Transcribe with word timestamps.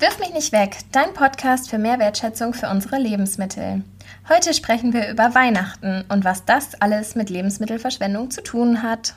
Wirf 0.00 0.18
mich 0.18 0.32
nicht 0.32 0.52
weg, 0.52 0.78
dein 0.92 1.12
Podcast 1.12 1.68
für 1.68 1.76
mehr 1.76 1.98
Wertschätzung 1.98 2.54
für 2.54 2.70
unsere 2.70 2.96
Lebensmittel. 2.96 3.82
Heute 4.30 4.54
sprechen 4.54 4.94
wir 4.94 5.10
über 5.10 5.34
Weihnachten 5.34 6.06
und 6.08 6.24
was 6.24 6.46
das 6.46 6.80
alles 6.80 7.16
mit 7.16 7.28
Lebensmittelverschwendung 7.28 8.30
zu 8.30 8.42
tun 8.42 8.82
hat. 8.82 9.14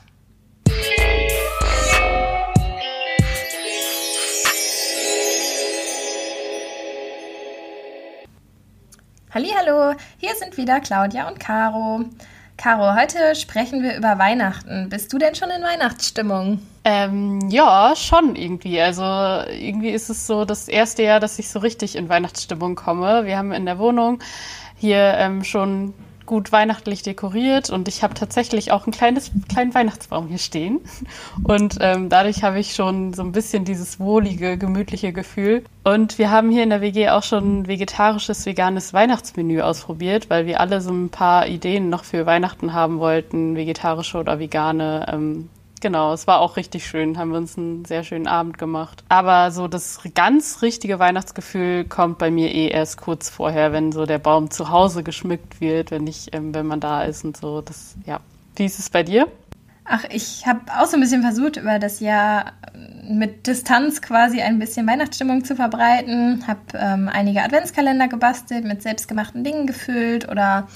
Hallo, 9.32 9.94
hier 10.18 10.34
sind 10.34 10.58
wieder 10.58 10.80
Claudia 10.80 11.28
und 11.28 11.40
Caro. 11.40 12.04
Caro, 12.64 12.98
heute 12.98 13.34
sprechen 13.34 13.82
wir 13.82 13.94
über 13.94 14.18
Weihnachten. 14.18 14.88
Bist 14.88 15.12
du 15.12 15.18
denn 15.18 15.34
schon 15.34 15.50
in 15.50 15.62
Weihnachtsstimmung? 15.62 16.60
Ähm, 16.84 17.50
ja, 17.50 17.92
schon 17.94 18.36
irgendwie. 18.36 18.80
Also 18.80 19.02
irgendwie 19.52 19.90
ist 19.90 20.08
es 20.08 20.26
so 20.26 20.46
das 20.46 20.68
erste 20.68 21.02
Jahr, 21.02 21.20
dass 21.20 21.38
ich 21.38 21.50
so 21.50 21.58
richtig 21.58 21.94
in 21.94 22.08
Weihnachtsstimmung 22.08 22.74
komme. 22.74 23.26
Wir 23.26 23.36
haben 23.36 23.52
in 23.52 23.66
der 23.66 23.78
Wohnung 23.78 24.18
hier 24.78 25.12
ähm, 25.18 25.44
schon 25.44 25.92
gut 26.26 26.52
weihnachtlich 26.52 27.02
dekoriert 27.02 27.70
und 27.70 27.88
ich 27.88 28.02
habe 28.02 28.14
tatsächlich 28.14 28.72
auch 28.72 28.86
ein 28.86 28.92
kleines, 28.92 29.30
kleinen 29.48 29.74
Weihnachtsbaum 29.74 30.28
hier 30.28 30.38
stehen. 30.38 30.80
Und 31.42 31.78
ähm, 31.80 32.08
dadurch 32.08 32.42
habe 32.42 32.58
ich 32.58 32.74
schon 32.74 33.12
so 33.12 33.22
ein 33.22 33.32
bisschen 33.32 33.64
dieses 33.64 34.00
wohlige, 34.00 34.58
gemütliche 34.58 35.12
Gefühl. 35.12 35.64
Und 35.84 36.18
wir 36.18 36.30
haben 36.30 36.50
hier 36.50 36.62
in 36.62 36.70
der 36.70 36.80
WG 36.80 37.10
auch 37.10 37.22
schon 37.22 37.66
vegetarisches, 37.66 38.46
veganes 38.46 38.92
Weihnachtsmenü 38.92 39.60
ausprobiert, 39.60 40.30
weil 40.30 40.46
wir 40.46 40.60
alle 40.60 40.80
so 40.80 40.90
ein 40.90 41.10
paar 41.10 41.46
Ideen 41.46 41.90
noch 41.90 42.04
für 42.04 42.26
Weihnachten 42.26 42.72
haben 42.72 42.98
wollten, 42.98 43.56
vegetarische 43.56 44.18
oder 44.18 44.38
vegane. 44.38 45.06
Ähm, 45.12 45.48
Genau, 45.84 46.14
es 46.14 46.26
war 46.26 46.40
auch 46.40 46.56
richtig 46.56 46.86
schön, 46.86 47.18
haben 47.18 47.32
wir 47.32 47.36
uns 47.36 47.58
einen 47.58 47.84
sehr 47.84 48.04
schönen 48.04 48.26
Abend 48.26 48.56
gemacht. 48.56 49.04
Aber 49.10 49.50
so 49.50 49.68
das 49.68 50.00
ganz 50.14 50.62
richtige 50.62 50.98
Weihnachtsgefühl 50.98 51.84
kommt 51.84 52.16
bei 52.16 52.30
mir 52.30 52.54
eh 52.54 52.68
erst 52.68 52.96
kurz 52.96 53.28
vorher, 53.28 53.70
wenn 53.74 53.92
so 53.92 54.06
der 54.06 54.18
Baum 54.18 54.50
zu 54.50 54.70
Hause 54.70 55.02
geschmückt 55.02 55.60
wird, 55.60 55.90
wenn 55.90 56.06
ich, 56.06 56.32
ähm, 56.32 56.54
wenn 56.54 56.66
man 56.66 56.80
da 56.80 57.02
ist 57.02 57.22
und 57.26 57.36
so. 57.36 57.60
Das, 57.60 57.96
ja. 58.06 58.20
Wie 58.56 58.64
ist 58.64 58.78
es 58.78 58.88
bei 58.88 59.02
dir? 59.02 59.28
Ach, 59.84 60.04
ich 60.08 60.46
habe 60.46 60.60
auch 60.74 60.86
so 60.86 60.96
ein 60.96 61.00
bisschen 61.00 61.20
versucht, 61.20 61.58
über 61.58 61.78
das 61.78 62.00
Jahr 62.00 62.52
mit 63.06 63.46
Distanz 63.46 64.00
quasi 64.00 64.40
ein 64.40 64.58
bisschen 64.58 64.86
Weihnachtsstimmung 64.86 65.44
zu 65.44 65.54
verbreiten. 65.54 66.46
Habe 66.46 66.60
ähm, 66.78 67.10
einige 67.12 67.42
Adventskalender 67.42 68.08
gebastelt, 68.08 68.64
mit 68.64 68.80
selbstgemachten 68.82 69.44
Dingen 69.44 69.66
gefüllt 69.66 70.30
oder 70.30 70.66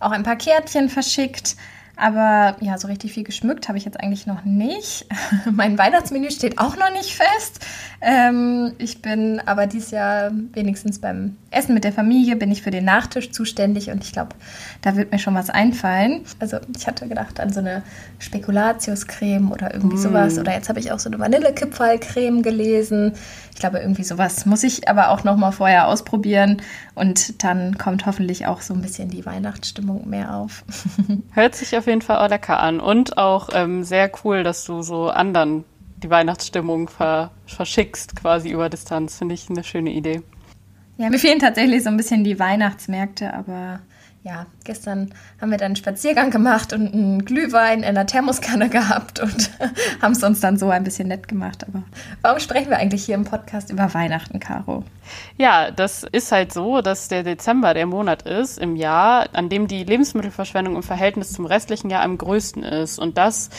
auch 0.00 0.10
ein 0.10 0.24
paar 0.24 0.34
Kärtchen 0.34 0.88
verschickt. 0.88 1.54
Aber 1.96 2.56
ja, 2.60 2.76
so 2.76 2.88
richtig 2.88 3.12
viel 3.12 3.24
geschmückt 3.24 3.68
habe 3.68 3.78
ich 3.78 3.86
jetzt 3.86 3.98
eigentlich 3.98 4.26
noch 4.26 4.44
nicht. 4.44 5.06
mein 5.50 5.78
Weihnachtsmenü 5.78 6.30
steht 6.30 6.58
auch 6.58 6.76
noch 6.76 6.92
nicht 6.92 7.16
fest. 7.16 7.64
Ähm, 8.02 8.74
ich 8.78 9.00
bin 9.00 9.40
aber 9.46 9.66
dieses 9.66 9.90
Jahr 9.90 10.30
wenigstens 10.52 11.00
beim 11.00 11.36
Essen 11.56 11.74
mit 11.74 11.84
der 11.84 11.92
Familie 11.92 12.36
bin 12.36 12.50
ich 12.50 12.62
für 12.62 12.70
den 12.70 12.84
Nachtisch 12.84 13.32
zuständig 13.32 13.90
und 13.90 14.04
ich 14.04 14.12
glaube, 14.12 14.36
da 14.82 14.96
wird 14.96 15.10
mir 15.10 15.18
schon 15.18 15.34
was 15.34 15.50
einfallen. 15.50 16.22
Also 16.38 16.58
ich 16.76 16.86
hatte 16.86 17.08
gedacht 17.08 17.40
an 17.40 17.52
so 17.52 17.60
eine 17.60 17.82
Spekulatiuscreme 18.18 19.50
oder 19.50 19.74
irgendwie 19.74 19.96
mm. 19.96 20.00
sowas. 20.00 20.38
Oder 20.38 20.52
jetzt 20.52 20.68
habe 20.68 20.78
ich 20.78 20.92
auch 20.92 20.98
so 20.98 21.08
eine 21.08 21.18
Vanillekipferlcreme 21.18 22.42
gelesen. 22.42 23.14
Ich 23.54 23.60
glaube, 23.60 23.78
irgendwie 23.78 24.04
sowas 24.04 24.46
muss 24.46 24.62
ich 24.64 24.88
aber 24.88 25.10
auch 25.10 25.24
noch 25.24 25.36
mal 25.36 25.52
vorher 25.52 25.88
ausprobieren 25.88 26.62
und 26.94 27.42
dann 27.42 27.78
kommt 27.78 28.06
hoffentlich 28.06 28.46
auch 28.46 28.60
so 28.60 28.74
ein 28.74 28.82
bisschen 28.82 29.08
die 29.08 29.24
Weihnachtsstimmung 29.24 30.08
mehr 30.08 30.34
auf. 30.34 30.64
Hört 31.32 31.54
sich 31.54 31.76
auf 31.76 31.86
jeden 31.86 32.02
Fall 32.02 32.18
auch 32.18 32.28
lecker 32.28 32.60
an 32.60 32.80
und 32.80 33.16
auch 33.16 33.48
ähm, 33.54 33.82
sehr 33.82 34.10
cool, 34.24 34.42
dass 34.42 34.64
du 34.64 34.82
so 34.82 35.08
anderen 35.08 35.64
die 36.02 36.10
Weihnachtsstimmung 36.10 36.88
ver 36.88 37.30
verschickst 37.46 38.16
quasi 38.16 38.50
über 38.50 38.68
Distanz. 38.68 39.18
Finde 39.18 39.34
ich 39.34 39.48
eine 39.48 39.64
schöne 39.64 39.90
Idee. 39.90 40.22
Ja, 40.98 41.10
mir 41.10 41.18
fehlen 41.18 41.38
tatsächlich 41.38 41.82
so 41.82 41.90
ein 41.90 41.96
bisschen 41.96 42.24
die 42.24 42.38
Weihnachtsmärkte, 42.38 43.34
aber 43.34 43.80
ja, 44.26 44.46
gestern 44.64 45.14
haben 45.40 45.52
wir 45.52 45.58
dann 45.58 45.66
einen 45.66 45.76
Spaziergang 45.76 46.32
gemacht 46.32 46.72
und 46.72 46.92
einen 46.92 47.24
Glühwein 47.24 47.80
in 47.80 47.84
einer 47.84 48.06
Thermoskanne 48.06 48.68
gehabt 48.68 49.20
und 49.20 49.50
haben 50.02 50.12
es 50.12 50.22
uns 50.24 50.40
dann 50.40 50.58
so 50.58 50.68
ein 50.68 50.82
bisschen 50.82 51.06
nett 51.06 51.28
gemacht. 51.28 51.64
Aber 51.68 51.84
warum 52.22 52.40
sprechen 52.40 52.70
wir 52.70 52.78
eigentlich 52.78 53.04
hier 53.04 53.14
im 53.14 53.24
Podcast 53.24 53.70
über 53.70 53.94
Weihnachten, 53.94 54.40
Caro? 54.40 54.82
Ja, 55.38 55.70
das 55.70 56.02
ist 56.02 56.32
halt 56.32 56.52
so, 56.52 56.80
dass 56.80 57.06
der 57.06 57.22
Dezember 57.22 57.72
der 57.72 57.86
Monat 57.86 58.22
ist 58.22 58.58
im 58.58 58.74
Jahr, 58.74 59.28
an 59.32 59.48
dem 59.48 59.68
die 59.68 59.84
Lebensmittelverschwendung 59.84 60.74
im 60.74 60.82
Verhältnis 60.82 61.32
zum 61.32 61.46
restlichen 61.46 61.88
Jahr 61.88 62.02
am 62.02 62.18
größten 62.18 62.64
ist. 62.64 62.98
Und 62.98 63.18
das 63.18 63.50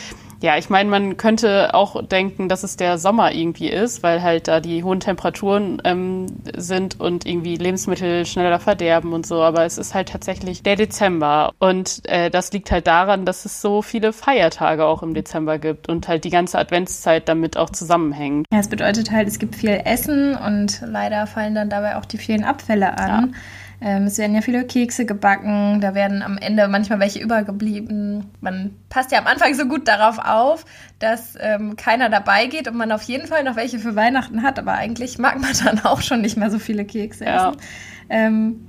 ja, 0.42 0.58
ich 0.58 0.70
meine, 0.70 0.90
man 0.90 1.18
könnte 1.18 1.74
auch 1.74 2.04
denken, 2.04 2.48
dass 2.48 2.64
es 2.64 2.78
der 2.78 2.98
Sommer 2.98 3.34
irgendwie 3.34 3.70
ist, 3.70 4.04
weil 4.04 4.22
halt 4.22 4.48
da 4.48 4.60
die 4.60 4.84
hohen 4.84 5.00
Temperaturen 5.00 5.82
ähm, 5.84 6.28
sind 6.56 7.00
und 7.00 7.26
irgendwie 7.26 7.56
Lebensmittel 7.56 8.26
schneller 8.26 8.60
verderben 8.60 9.14
und 9.14 9.26
so. 9.26 9.42
Aber 9.42 9.66
es 9.66 9.78
ist 9.78 9.96
halt 9.96 10.10
tatsächlich 10.10 10.62
der 10.62 10.76
Dezember. 10.76 11.54
Und 11.60 12.02
äh, 12.08 12.30
das 12.30 12.52
liegt 12.52 12.72
halt 12.72 12.86
daran, 12.86 13.26
dass 13.26 13.46
es 13.46 13.62
so 13.62 13.82
viele 13.82 14.14
Feiertage 14.14 14.86
auch 14.86 15.02
im 15.02 15.14
Dezember 15.14 15.58
gibt 15.58 15.90
und 15.90 16.08
halt 16.08 16.24
die 16.24 16.30
ganze 16.30 16.60
Adventszeit 16.60 17.28
damit 17.28 17.58
auch 17.58 17.72
zusammenhängt. 17.72 18.46
Ja, 18.52 18.60
es 18.60 18.70
bedeutet 18.70 19.12
halt, 19.12 19.28
es 19.28 19.40
gibt 19.40 19.56
viel 19.56 19.82
Essen 19.86 20.36
und 20.36 20.82
leider 20.86 21.26
fallen 21.26 21.56
dann 21.56 21.70
dabei 21.70 21.98
auch 21.98 22.06
die 22.06 22.18
vielen 22.18 22.44
Abfälle 22.44 22.98
an. 22.98 23.34
Ja. 23.34 23.40
Ähm, 23.80 24.04
es 24.04 24.18
werden 24.18 24.34
ja 24.36 24.42
viele 24.42 24.66
Kekse 24.66 25.06
gebacken, 25.06 25.82
da 25.82 25.94
werden 25.94 26.24
am 26.24 26.38
Ende 26.38 26.68
manchmal 26.68 27.00
welche 27.00 27.20
übergeblieben. 27.20 28.26
Man 28.42 28.72
passt 28.90 29.12
ja 29.12 29.20
am 29.20 29.28
Anfang 29.28 29.54
so 29.54 29.68
gut 29.68 29.88
darauf 29.88 30.18
auf, 30.18 30.66
dass 30.98 31.36
ähm, 31.40 31.76
keiner 31.76 32.10
dabei 32.10 32.48
geht 32.48 32.68
und 32.68 32.76
man 32.76 32.92
auf 32.92 33.04
jeden 33.04 33.28
Fall 33.28 33.44
noch 33.44 33.56
welche 33.56 33.78
für 33.78 33.96
Weihnachten 33.96 34.42
hat, 34.42 34.58
aber 34.58 34.74
eigentlich 34.74 35.20
mag 35.20 35.40
man 35.40 35.52
dann 35.64 35.86
auch 35.86 36.02
schon 36.02 36.22
nicht 36.22 36.38
mehr 36.38 36.50
so 36.50 36.58
viele 36.58 36.86
Kekse 36.86 37.26
ja. 37.26 37.50
essen. 37.50 37.62
Ähm, 38.10 38.67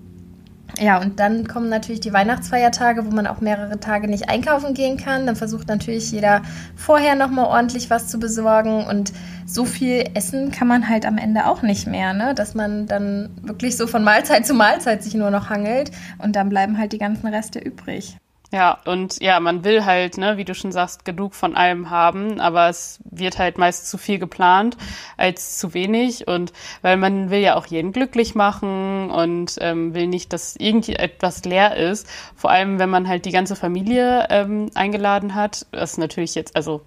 ja, 0.76 1.00
und 1.00 1.18
dann 1.18 1.48
kommen 1.48 1.68
natürlich 1.68 2.00
die 2.00 2.12
Weihnachtsfeiertage, 2.12 3.04
wo 3.06 3.10
man 3.10 3.26
auch 3.26 3.40
mehrere 3.40 3.80
Tage 3.80 4.06
nicht 4.06 4.28
einkaufen 4.28 4.74
gehen 4.74 4.96
kann. 4.96 5.26
Dann 5.26 5.34
versucht 5.34 5.66
natürlich 5.68 6.12
jeder 6.12 6.42
vorher 6.76 7.14
nochmal 7.14 7.46
ordentlich 7.46 7.90
was 7.90 8.08
zu 8.08 8.18
besorgen. 8.18 8.84
Und 8.84 9.12
so 9.46 9.64
viel 9.64 10.04
essen 10.14 10.52
kann 10.52 10.68
man 10.68 10.88
halt 10.88 11.06
am 11.06 11.18
Ende 11.18 11.46
auch 11.46 11.62
nicht 11.62 11.86
mehr, 11.86 12.12
ne? 12.12 12.34
Dass 12.34 12.54
man 12.54 12.86
dann 12.86 13.30
wirklich 13.42 13.76
so 13.76 13.86
von 13.86 14.04
Mahlzeit 14.04 14.46
zu 14.46 14.54
Mahlzeit 14.54 15.02
sich 15.02 15.14
nur 15.14 15.30
noch 15.30 15.50
hangelt 15.50 15.90
und 16.18 16.36
dann 16.36 16.48
bleiben 16.48 16.78
halt 16.78 16.92
die 16.92 16.98
ganzen 16.98 17.26
Reste 17.26 17.58
übrig. 17.58 18.16
Ja, 18.50 18.78
und 18.86 19.20
ja, 19.20 19.40
man 19.40 19.62
will 19.62 19.84
halt, 19.84 20.16
ne, 20.16 20.38
wie 20.38 20.44
du 20.44 20.54
schon 20.54 20.72
sagst, 20.72 21.04
genug 21.04 21.34
von 21.34 21.54
allem 21.54 21.90
haben, 21.90 22.40
aber 22.40 22.70
es 22.70 22.98
wird 23.04 23.38
halt 23.38 23.58
meist 23.58 23.90
zu 23.90 23.98
viel 23.98 24.18
geplant 24.18 24.78
als 25.18 25.58
zu 25.58 25.74
wenig 25.74 26.26
und 26.28 26.54
weil 26.80 26.96
man 26.96 27.28
will 27.28 27.40
ja 27.40 27.56
auch 27.56 27.66
jeden 27.66 27.92
glücklich 27.92 28.34
machen 28.34 29.10
und 29.10 29.56
ähm, 29.60 29.92
will 29.92 30.06
nicht, 30.06 30.32
dass 30.32 30.56
irgendwie 30.56 30.94
etwas 30.94 31.44
leer 31.44 31.76
ist. 31.76 32.08
Vor 32.36 32.50
allem, 32.50 32.78
wenn 32.78 32.88
man 32.88 33.06
halt 33.06 33.26
die 33.26 33.32
ganze 33.32 33.54
Familie 33.54 34.26
ähm, 34.30 34.70
eingeladen 34.74 35.34
hat, 35.34 35.66
was 35.72 35.98
natürlich 35.98 36.34
jetzt, 36.34 36.56
also 36.56 36.80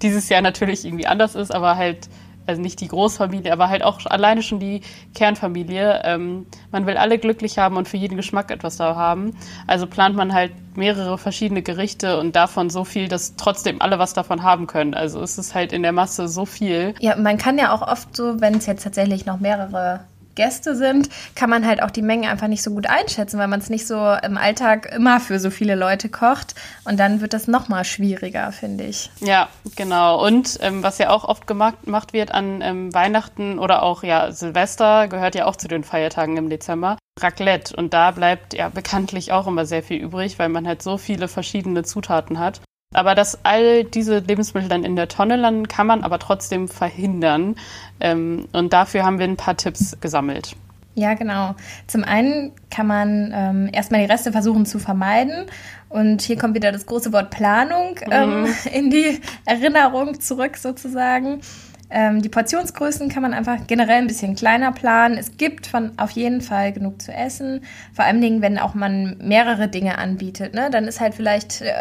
dieses 0.00 0.28
Jahr 0.28 0.42
natürlich 0.42 0.84
irgendwie 0.84 1.08
anders 1.08 1.34
ist, 1.34 1.52
aber 1.52 1.76
halt 1.76 2.08
also 2.46 2.60
nicht 2.60 2.80
die 2.80 2.88
Großfamilie, 2.88 3.52
aber 3.52 3.68
halt 3.68 3.82
auch 3.82 4.04
alleine 4.06 4.42
schon 4.42 4.58
die 4.58 4.82
Kernfamilie. 5.14 6.02
Ähm, 6.04 6.46
man 6.72 6.86
will 6.86 6.96
alle 6.96 7.18
glücklich 7.18 7.58
haben 7.58 7.76
und 7.76 7.88
für 7.88 7.96
jeden 7.96 8.16
Geschmack 8.16 8.50
etwas 8.50 8.76
da 8.76 8.96
haben. 8.96 9.36
Also 9.66 9.86
plant 9.86 10.16
man 10.16 10.32
halt 10.32 10.52
mehrere 10.76 11.18
verschiedene 11.18 11.62
Gerichte 11.62 12.18
und 12.18 12.34
davon 12.36 12.70
so 12.70 12.84
viel, 12.84 13.08
dass 13.08 13.36
trotzdem 13.36 13.80
alle 13.80 13.98
was 13.98 14.12
davon 14.12 14.42
haben 14.42 14.66
können. 14.66 14.94
Also 14.94 15.20
es 15.22 15.38
ist 15.38 15.54
halt 15.54 15.72
in 15.72 15.82
der 15.82 15.92
Masse 15.92 16.28
so 16.28 16.46
viel. 16.46 16.94
Ja, 17.00 17.16
man 17.16 17.38
kann 17.38 17.58
ja 17.58 17.72
auch 17.72 17.82
oft 17.82 18.16
so, 18.16 18.40
wenn 18.40 18.54
es 18.54 18.66
jetzt 18.66 18.82
tatsächlich 18.82 19.26
noch 19.26 19.40
mehrere 19.40 20.00
Gäste 20.34 20.76
sind, 20.76 21.08
kann 21.34 21.50
man 21.50 21.66
halt 21.66 21.82
auch 21.82 21.90
die 21.90 22.02
Menge 22.02 22.28
einfach 22.28 22.48
nicht 22.48 22.62
so 22.62 22.70
gut 22.70 22.86
einschätzen, 22.86 23.38
weil 23.38 23.48
man 23.48 23.60
es 23.60 23.70
nicht 23.70 23.86
so 23.86 23.96
im 24.22 24.36
Alltag 24.36 24.92
immer 24.94 25.20
für 25.20 25.38
so 25.38 25.50
viele 25.50 25.74
Leute 25.74 26.08
kocht. 26.08 26.54
Und 26.84 26.98
dann 26.98 27.20
wird 27.20 27.32
das 27.32 27.48
nochmal 27.48 27.84
schwieriger, 27.84 28.52
finde 28.52 28.84
ich. 28.84 29.10
Ja, 29.20 29.48
genau. 29.76 30.24
Und 30.24 30.58
ähm, 30.60 30.82
was 30.82 30.98
ja 30.98 31.10
auch 31.10 31.24
oft 31.24 31.46
gemacht, 31.46 31.78
wird 32.12 32.32
an 32.32 32.60
ähm, 32.62 32.94
Weihnachten 32.94 33.58
oder 33.58 33.82
auch 33.82 34.02
ja 34.02 34.32
Silvester, 34.32 35.08
gehört 35.08 35.34
ja 35.34 35.46
auch 35.46 35.56
zu 35.56 35.68
den 35.68 35.84
Feiertagen 35.84 36.36
im 36.36 36.48
Dezember. 36.48 36.98
Raclette. 37.20 37.76
Und 37.76 37.94
da 37.94 38.10
bleibt 38.10 38.54
ja 38.54 38.68
bekanntlich 38.68 39.32
auch 39.32 39.46
immer 39.46 39.66
sehr 39.66 39.82
viel 39.82 40.00
übrig, 40.00 40.38
weil 40.38 40.48
man 40.48 40.66
halt 40.66 40.82
so 40.82 40.98
viele 40.98 41.28
verschiedene 41.28 41.84
Zutaten 41.84 42.38
hat. 42.38 42.60
Aber 42.94 43.14
dass 43.14 43.44
all 43.44 43.84
diese 43.84 44.20
Lebensmittel 44.20 44.68
dann 44.68 44.84
in 44.84 44.96
der 44.96 45.08
Tonne 45.08 45.36
landen, 45.36 45.68
kann 45.68 45.86
man 45.86 46.02
aber 46.02 46.18
trotzdem 46.18 46.68
verhindern. 46.68 47.56
Ähm, 48.00 48.48
und 48.52 48.72
dafür 48.72 49.04
haben 49.04 49.18
wir 49.18 49.26
ein 49.26 49.36
paar 49.36 49.56
Tipps 49.56 49.96
gesammelt. 50.00 50.56
Ja, 50.94 51.14
genau. 51.14 51.56
Zum 51.88 52.04
einen 52.04 52.52
kann 52.70 52.86
man 52.86 53.32
ähm, 53.34 53.68
erstmal 53.72 54.00
die 54.00 54.10
Reste 54.10 54.30
versuchen 54.30 54.64
zu 54.64 54.78
vermeiden. 54.78 55.46
Und 55.88 56.22
hier 56.22 56.38
kommt 56.38 56.54
wieder 56.54 56.72
das 56.72 56.86
große 56.86 57.12
Wort 57.12 57.30
Planung 57.30 57.98
ähm, 58.10 58.42
mhm. 58.42 58.54
in 58.72 58.90
die 58.90 59.20
Erinnerung 59.44 60.20
zurück 60.20 60.56
sozusagen. 60.56 61.40
Ähm, 61.90 62.22
die 62.22 62.28
Portionsgrößen 62.28 63.08
kann 63.08 63.22
man 63.22 63.34
einfach 63.34 63.66
generell 63.66 63.98
ein 63.98 64.06
bisschen 64.06 64.34
kleiner 64.34 64.72
planen. 64.72 65.18
Es 65.18 65.36
gibt 65.36 65.66
von 65.66 65.92
auf 65.96 66.10
jeden 66.10 66.40
Fall 66.40 66.72
genug 66.72 67.00
zu 67.00 67.12
essen. 67.12 67.62
Vor 67.92 68.04
allem 68.04 68.20
Dingen, 68.20 68.42
wenn 68.42 68.58
auch 68.58 68.74
man 68.74 69.16
mehrere 69.22 69.68
Dinge 69.68 69.98
anbietet. 69.98 70.54
Ne? 70.54 70.70
Dann 70.70 70.86
ist 70.86 71.00
halt 71.00 71.14
vielleicht 71.14 71.60
äh, 71.60 71.72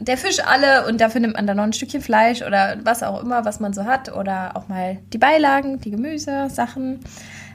der 0.00 0.16
Fisch 0.16 0.38
alle 0.44 0.86
und 0.86 1.00
dafür 1.00 1.20
nimmt 1.20 1.34
man 1.34 1.46
dann 1.46 1.56
noch 1.56 1.64
ein 1.64 1.72
Stückchen 1.72 2.00
Fleisch 2.00 2.42
oder 2.42 2.76
was 2.84 3.02
auch 3.02 3.22
immer, 3.22 3.44
was 3.44 3.60
man 3.60 3.72
so 3.72 3.84
hat. 3.84 4.14
Oder 4.14 4.56
auch 4.56 4.68
mal 4.68 4.98
die 5.12 5.18
Beilagen, 5.18 5.80
die 5.80 5.90
Gemüse, 5.90 6.48
Sachen. 6.50 7.00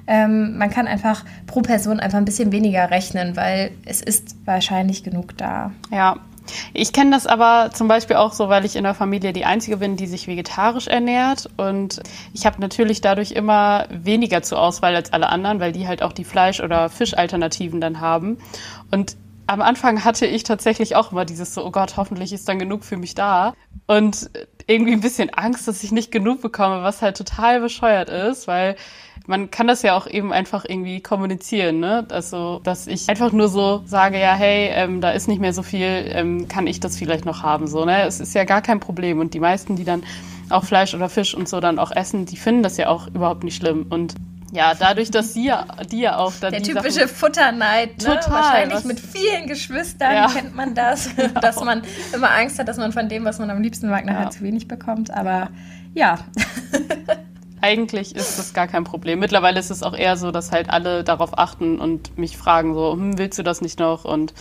ähm, 0.06 0.58
man 0.58 0.70
kann 0.70 0.88
einfach 0.88 1.24
pro 1.48 1.62
Person 1.62 2.00
einfach 2.00 2.18
ein 2.18 2.26
bisschen 2.26 2.52
weniger 2.52 2.92
rechnen, 2.92 3.36
weil 3.38 3.72
es 3.86 4.02
ist 4.02 4.36
wahrscheinlich 4.46 5.04
genug 5.04 5.38
da. 5.38 5.72
Ja, 5.92 6.18
ich 6.74 6.94
kenne 6.94 7.12
das 7.12 7.28
aber 7.28 7.72
zum 7.74 7.88
Beispiel 7.88 8.16
auch 8.16 8.34
so, 8.34 8.50
weil 8.50 8.66
ich 8.66 8.76
in 8.76 8.84
der 8.84 8.94
Familie 8.94 9.34
die 9.34 9.46
Einzige 9.46 9.78
bin, 9.78 9.96
die 9.96 10.08
sich 10.08 10.28
vegetarisch 10.28 10.88
ernährt. 10.88 11.50
Und 11.58 12.02
ich 12.34 12.46
habe 12.46 12.60
natürlich 12.62 13.02
dadurch 13.02 13.32
immer 13.32 13.86
weniger 13.90 14.42
zur 14.42 14.60
Auswahl 14.60 14.96
als 14.96 15.14
alle 15.14 15.30
anderen, 15.30 15.60
weil 15.60 15.72
die 15.72 15.88
halt 15.88 16.04
auch 16.04 16.14
die 16.14 16.24
Fleisch- 16.24 16.62
oder 16.62 16.90
Fischalternativen 16.90 17.82
dann 17.82 18.02
haben. 18.02 18.38
Und 18.92 19.16
am 19.46 19.62
Anfang 19.62 20.04
hatte 20.04 20.26
ich 20.26 20.44
tatsächlich 20.44 20.96
auch 20.96 21.12
immer 21.12 21.26
dieses 21.26 21.54
so, 21.54 21.66
oh 21.66 21.72
Gott, 21.72 21.98
hoffentlich 21.98 22.32
ist 22.32 22.48
dann 22.48 22.60
genug 22.60 22.84
für 22.84 22.98
mich 22.98 23.14
da. 23.14 23.54
Und 23.88 24.30
irgendwie 24.68 24.94
ein 24.94 25.02
bisschen 25.02 25.30
Angst, 25.32 25.68
dass 25.68 25.84
ich 25.84 25.92
nicht 25.92 26.12
genug 26.12 26.42
bekomme, 26.42 26.84
was 26.84 27.02
halt 27.02 27.18
total 27.18 27.60
bescheuert 27.60 28.10
ist, 28.10 28.48
weil 28.48 28.76
man 29.26 29.52
kann 29.52 29.68
das 29.68 29.82
ja 29.84 29.96
auch 29.96 30.08
eben 30.08 30.34
einfach 30.34 30.66
irgendwie 30.68 31.02
kommunizieren, 31.02 31.80
ne? 31.80 32.06
Also, 32.10 32.60
dass 32.64 32.88
ich 32.88 33.08
einfach 33.10 33.32
nur 33.32 33.48
so 33.48 33.82
sage, 33.86 34.20
ja, 34.20 34.34
hey, 34.34 34.70
ähm, 34.74 35.02
da 35.02 35.12
ist 35.12 35.28
nicht 35.28 35.40
mehr 35.40 35.54
so 35.54 35.64
viel, 35.64 36.06
ähm, 36.10 36.48
kann 36.48 36.68
ich 36.68 36.80
das 36.80 36.98
vielleicht 36.98 37.26
noch 37.26 37.42
haben, 37.42 37.68
so, 37.68 37.86
ne? 37.86 38.04
Es 38.04 38.20
ist 38.20 38.36
ja 38.36 38.44
gar 38.44 38.62
kein 38.62 38.80
Problem. 38.80 39.20
Und 39.20 39.34
die 39.34 39.40
meisten, 39.40 39.76
die 39.76 39.86
dann 39.86 40.04
auch 40.50 40.66
Fleisch 40.66 40.94
oder 40.94 41.10
Fisch 41.10 41.34
und 41.34 41.48
so 41.48 41.60
dann 41.60 41.80
auch 41.80 41.92
essen, 41.92 42.26
die 42.26 42.36
finden 42.36 42.64
das 42.64 42.78
ja 42.78 42.90
auch 42.90 43.08
überhaupt 43.08 43.44
nicht 43.44 43.56
schlimm. 43.56 43.86
Und 43.90 44.16
ja, 44.54 44.76
dadurch, 44.76 45.10
dass 45.10 45.34
sie 45.34 45.48
ja, 45.48 45.66
die 45.92 46.02
ja 46.02 46.18
auch 46.18 46.32
dann. 46.40 46.52
Der 46.52 46.62
typische 46.62 46.92
Sachen, 46.92 47.08
Futterneid, 47.08 47.98
ne? 47.98 48.04
Total, 48.04 48.32
Wahrscheinlich 48.32 48.78
was, 48.78 48.84
mit 48.86 49.00
vielen 49.00 49.48
Geschwistern 49.48 50.14
ja, 50.14 50.28
kennt 50.28 50.56
man 50.56 50.76
das, 50.76 51.10
genau. 51.16 51.40
dass 51.40 51.60
man 51.64 51.82
immer 52.14 52.30
Angst 52.30 52.60
hat, 52.60 52.68
dass 52.68 52.78
man 52.78 52.92
von 52.92 53.10
dem, 53.10 53.26
was 53.26 53.40
man 53.40 53.50
am 53.50 53.62
liebsten 53.64 53.90
mag, 53.90 54.06
nachher 54.06 54.26
ja. 54.26 54.30
zu 54.30 54.42
wenig 54.42 54.68
bekommt. 54.68 55.10
Aber 55.12 55.50
ja. 55.96 56.20
Eigentlich 57.62 58.16
ist 58.16 58.38
das 58.38 58.54
gar 58.54 58.68
kein 58.68 58.84
Problem. 58.84 59.20
Mittlerweile 59.20 59.60
ist 59.60 59.72
es 59.72 59.82
auch 59.82 59.96
eher 59.96 60.18
so, 60.18 60.32
dass 60.32 60.52
halt 60.52 60.70
alle 60.70 61.04
darauf 61.04 61.38
achten 61.38 61.80
und 61.80 62.16
mich 62.18 62.38
fragen 62.38 62.76
so, 62.76 62.92
hm, 62.92 63.18
willst 63.18 63.40
du 63.40 63.44
das 63.44 63.62
nicht 63.62 63.80
noch? 63.80 64.06
Und 64.06 64.34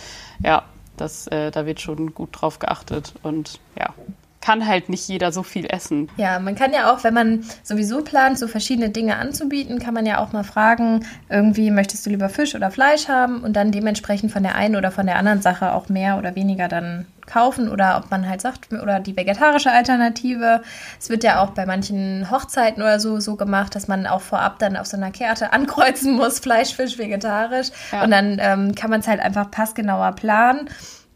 ja, 0.43 0.63
das, 0.95 1.25
äh, 1.27 1.49
da 1.49 1.65
wird 1.65 1.81
schon 1.81 2.13
gut 2.13 2.29
drauf 2.33 2.59
geachtet. 2.59 3.13
Und 3.23 3.59
ja, 3.79 3.93
kann 4.43 4.67
halt 4.67 4.89
nicht 4.89 5.07
jeder 5.07 5.31
so 5.31 5.41
viel 5.41 5.65
essen. 5.67 6.09
Ja, 6.17 6.37
man 6.37 6.55
kann 6.55 6.73
ja 6.73 6.93
auch, 6.93 7.05
wenn 7.05 7.13
man 7.13 7.45
sowieso 7.63 8.01
plant, 8.01 8.37
so 8.37 8.49
verschiedene 8.49 8.89
Dinge 8.89 9.15
anzubieten, 9.15 9.79
kann 9.79 9.93
man 9.93 10.05
ja 10.05 10.19
auch 10.19 10.33
mal 10.33 10.43
fragen, 10.43 11.05
irgendwie 11.29 11.71
möchtest 11.71 12.05
du 12.05 12.09
lieber 12.09 12.27
Fisch 12.27 12.53
oder 12.53 12.69
Fleisch 12.69 13.07
haben 13.07 13.41
und 13.41 13.53
dann 13.53 13.71
dementsprechend 13.71 14.33
von 14.33 14.43
der 14.43 14.55
einen 14.55 14.75
oder 14.75 14.91
von 14.91 15.05
der 15.05 15.15
anderen 15.15 15.41
Sache 15.41 15.73
auch 15.73 15.87
mehr 15.87 16.17
oder 16.17 16.35
weniger 16.35 16.67
dann 16.67 17.05
kaufen 17.25 17.69
oder 17.69 17.95
ob 18.03 18.11
man 18.11 18.27
halt 18.27 18.41
sagt, 18.41 18.73
oder 18.73 18.99
die 18.99 19.15
vegetarische 19.15 19.71
Alternative. 19.71 20.61
Es 20.99 21.09
wird 21.09 21.23
ja 21.23 21.41
auch 21.41 21.51
bei 21.51 21.65
manchen 21.65 22.29
Hochzeiten 22.29 22.83
oder 22.83 22.99
so 22.99 23.21
so 23.21 23.37
gemacht, 23.37 23.73
dass 23.75 23.87
man 23.87 24.05
auch 24.07 24.19
vorab 24.19 24.59
dann 24.59 24.75
auf 24.75 24.87
so 24.87 24.97
einer 24.97 25.11
Karte 25.11 25.53
ankreuzen 25.53 26.17
muss, 26.17 26.39
Fleisch, 26.39 26.75
Fisch, 26.75 26.97
vegetarisch. 26.97 27.69
Ja. 27.93 28.03
Und 28.03 28.11
dann 28.11 28.39
ähm, 28.41 28.75
kann 28.75 28.89
man 28.89 28.99
es 28.99 29.07
halt 29.07 29.21
einfach 29.21 29.49
passgenauer 29.51 30.11
planen. 30.11 30.69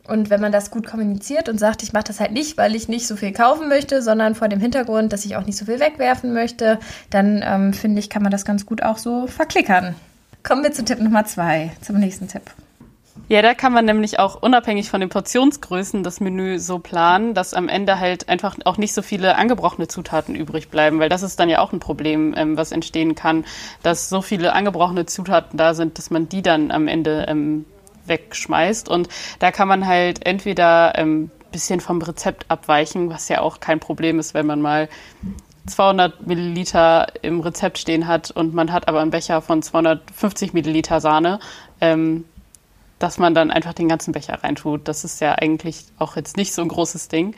Und 0.07 0.30
wenn 0.30 0.39
man 0.39 0.51
das 0.51 0.71
gut 0.71 0.88
kommuniziert 0.88 1.50
und 1.50 1.59
sagt, 1.59 1.83
ich 1.83 1.94
mache 1.94 2.06
das 2.06 2.19
halt 2.19 2.31
nicht, 2.31 2.57
weil 2.57 2.75
ich 2.75 2.88
nicht 2.88 3.07
so 3.07 3.15
viel 3.15 3.33
kaufen 3.33 3.68
möchte, 3.68 4.01
sondern 4.01 4.36
vor 4.36 4.48
dem 4.48 4.59
Hintergrund, 4.59 5.12
dass 5.12 5.25
ich 5.25 5.36
auch 5.36 5.45
nicht 5.45 5.57
so 5.57 5.65
viel 5.65 5.80
wegwerfen 5.80 6.33
möchte, 6.33 6.80
dann 7.09 7.44
ähm, 7.45 7.74
finde 7.74 8.00
ich, 8.00 8.09
kann 8.09 8.24
man 8.24 8.31
das 8.31 8.45
ganz 8.45 8.65
gut 8.65 8.83
auch 8.83 8.98
so 8.98 9.27
verklickern. 9.27 9.95
Kommen 10.44 10.63
wir 10.63 10.71
zu 10.71 10.86
Tipp 10.86 11.01
Nummer 11.01 11.25
zwei, 11.25 11.71
zum 11.81 11.98
nächsten 11.98 12.27
Tipp. 12.27 12.44
Ja, 13.30 13.42
da 13.42 13.54
kann 13.54 13.74
man 13.74 13.83
nämlich 13.83 14.19
auch 14.19 14.42
unabhängig 14.42 14.89
von 14.89 15.01
den 15.01 15.09
Portionsgrößen 15.09 16.01
das 16.01 16.21
Menü 16.21 16.60
so 16.60 16.80
planen, 16.80 17.33
dass 17.33 17.53
am 17.53 17.68
Ende 17.68 18.00
halt 18.00 18.30
einfach 18.30 18.56
auch 18.63 18.77
nicht 18.77 18.94
so 18.94 19.01
viele 19.01 19.36
angebrochene 19.36 19.89
Zutaten 19.89 20.33
übrig 20.33 20.69
bleiben, 20.69 21.00
weil 21.00 21.10
das 21.10 21.24
ist 21.24 21.38
dann 21.38 21.50
ja 21.50 21.60
auch 21.60 21.74
ein 21.74 21.81
Problem, 21.81 22.33
ähm, 22.38 22.56
was 22.56 22.71
entstehen 22.71 23.15
kann, 23.15 23.44
dass 23.83 24.07
so 24.07 24.21
viele 24.21 24.53
angebrochene 24.53 25.06
Zutaten 25.06 25.57
da 25.57 25.74
sind, 25.74 25.98
dass 25.98 26.10
man 26.10 26.30
die 26.30 26.42
dann 26.42 26.71
am 26.71 26.88
Ende 26.88 27.25
ähm, 27.27 27.65
wegschmeißt. 28.07 28.89
Und 28.89 29.09
da 29.39 29.51
kann 29.51 29.68
man 29.68 29.88
halt 29.88 30.25
entweder 30.25 30.98
ähm, 30.98 31.31
bisschen 31.51 31.80
vom 31.80 32.01
Rezept 32.01 32.45
abweichen, 32.50 33.09
was 33.09 33.30
ja 33.30 33.42
auch 33.42 33.59
kein 33.59 33.80
Problem 33.80 34.19
ist, 34.19 34.33
wenn 34.33 34.45
man 34.45 34.62
mal 34.62 34.89
200 35.65 36.25
Milliliter 36.25 37.07
im 37.21 37.42
Rezept 37.42 37.77
stehen 37.77 38.07
hat 38.07 38.31
und 38.31 38.54
man 38.54 38.71
hat 38.71 38.88
aber 38.88 39.01
einen 39.01 39.12
Becher 39.12 39.42
von 39.42 39.62
250 39.62 40.54
Milliliter 40.54 41.01
Sahne, 41.01 41.39
ähm, 41.81 42.25
dass 43.00 43.18
man 43.18 43.33
dann 43.33 43.51
einfach 43.51 43.74
den 43.74 43.88
ganzen 43.88 44.12
Becher 44.12 44.44
reintut. 44.44 44.88
Das 44.88 45.03
ist 45.03 45.19
ja 45.21 45.33
eigentlich 45.33 45.86
auch 46.00 46.15
jetzt 46.15 46.38
nicht 46.38 46.53
so 46.53 46.62
ein 46.62 46.68
großes 46.68 47.10
Ding. 47.10 47.36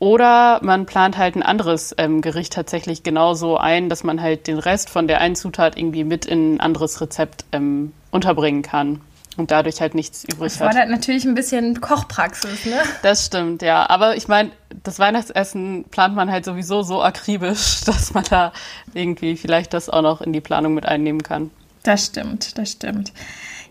Oder 0.00 0.60
man 0.62 0.86
plant 0.86 1.18
halt 1.18 1.34
ein 1.34 1.42
anderes 1.42 1.94
ähm, 1.98 2.20
Gericht 2.20 2.52
tatsächlich 2.52 3.02
genauso 3.02 3.56
ein, 3.56 3.88
dass 3.88 4.04
man 4.04 4.22
halt 4.22 4.46
den 4.46 4.58
Rest 4.58 4.90
von 4.90 5.08
der 5.08 5.20
einen 5.20 5.34
Zutat 5.34 5.76
irgendwie 5.76 6.04
mit 6.04 6.24
in 6.24 6.54
ein 6.54 6.60
anderes 6.60 7.00
Rezept 7.00 7.44
ähm, 7.52 7.92
unterbringen 8.12 8.62
kann 8.62 9.00
und 9.38 9.50
dadurch 9.50 9.80
halt 9.80 9.94
nichts 9.94 10.24
übrig 10.24 10.52
das 10.52 10.60
hat. 10.60 10.68
Das 10.68 10.74
fordert 10.74 10.90
natürlich 10.90 11.24
ein 11.24 11.34
bisschen 11.34 11.80
Kochpraxis, 11.80 12.66
ne? 12.66 12.80
Das 13.02 13.26
stimmt, 13.26 13.62
ja. 13.62 13.88
Aber 13.88 14.16
ich 14.16 14.28
meine, 14.28 14.50
das 14.82 14.98
Weihnachtsessen 14.98 15.84
plant 15.90 16.14
man 16.14 16.30
halt 16.30 16.44
sowieso 16.44 16.82
so 16.82 17.02
akribisch, 17.02 17.80
dass 17.86 18.12
man 18.12 18.24
da 18.24 18.52
irgendwie 18.94 19.36
vielleicht 19.36 19.72
das 19.72 19.88
auch 19.88 20.02
noch 20.02 20.20
in 20.20 20.32
die 20.32 20.40
Planung 20.40 20.74
mit 20.74 20.86
einnehmen 20.86 21.22
kann. 21.22 21.50
Das 21.84 22.06
stimmt, 22.06 22.58
das 22.58 22.72
stimmt. 22.72 23.12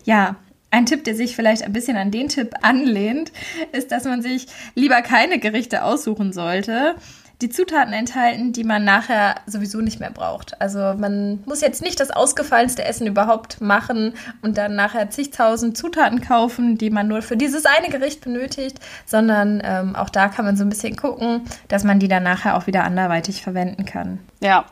Ja, 0.04 0.36
ein 0.70 0.86
Tipp, 0.86 1.04
der 1.04 1.14
sich 1.14 1.36
vielleicht 1.36 1.62
ein 1.62 1.72
bisschen 1.72 1.96
an 1.96 2.10
den 2.10 2.28
Tipp 2.28 2.54
anlehnt, 2.62 3.32
ist, 3.72 3.92
dass 3.92 4.04
man 4.04 4.22
sich 4.22 4.46
lieber 4.74 5.02
keine 5.02 5.38
Gerichte 5.38 5.84
aussuchen 5.84 6.32
sollte, 6.32 6.94
die 7.40 7.50
Zutaten 7.50 7.92
enthalten, 7.92 8.52
die 8.52 8.64
man 8.64 8.84
nachher 8.84 9.36
sowieso 9.46 9.80
nicht 9.80 10.00
mehr 10.00 10.10
braucht. 10.10 10.60
Also 10.60 10.78
man 10.78 11.42
muss 11.46 11.60
jetzt 11.60 11.82
nicht 11.82 12.00
das 12.00 12.10
ausgefallenste 12.10 12.84
Essen 12.84 13.06
überhaupt 13.06 13.60
machen 13.60 14.14
und 14.42 14.58
dann 14.58 14.74
nachher 14.74 15.10
zigtausend 15.10 15.76
Zutaten 15.76 16.20
kaufen, 16.20 16.78
die 16.78 16.90
man 16.90 17.06
nur 17.06 17.22
für 17.22 17.36
dieses 17.36 17.64
eine 17.64 17.90
Gericht 17.90 18.22
benötigt, 18.22 18.80
sondern 19.06 19.62
ähm, 19.64 19.94
auch 19.94 20.10
da 20.10 20.28
kann 20.28 20.44
man 20.44 20.56
so 20.56 20.64
ein 20.64 20.68
bisschen 20.68 20.96
gucken, 20.96 21.42
dass 21.68 21.84
man 21.84 22.00
die 22.00 22.08
dann 22.08 22.24
nachher 22.24 22.56
auch 22.56 22.66
wieder 22.66 22.82
anderweitig 22.84 23.42
verwenden 23.42 23.84
kann. 23.84 24.18
Ja, 24.40 24.64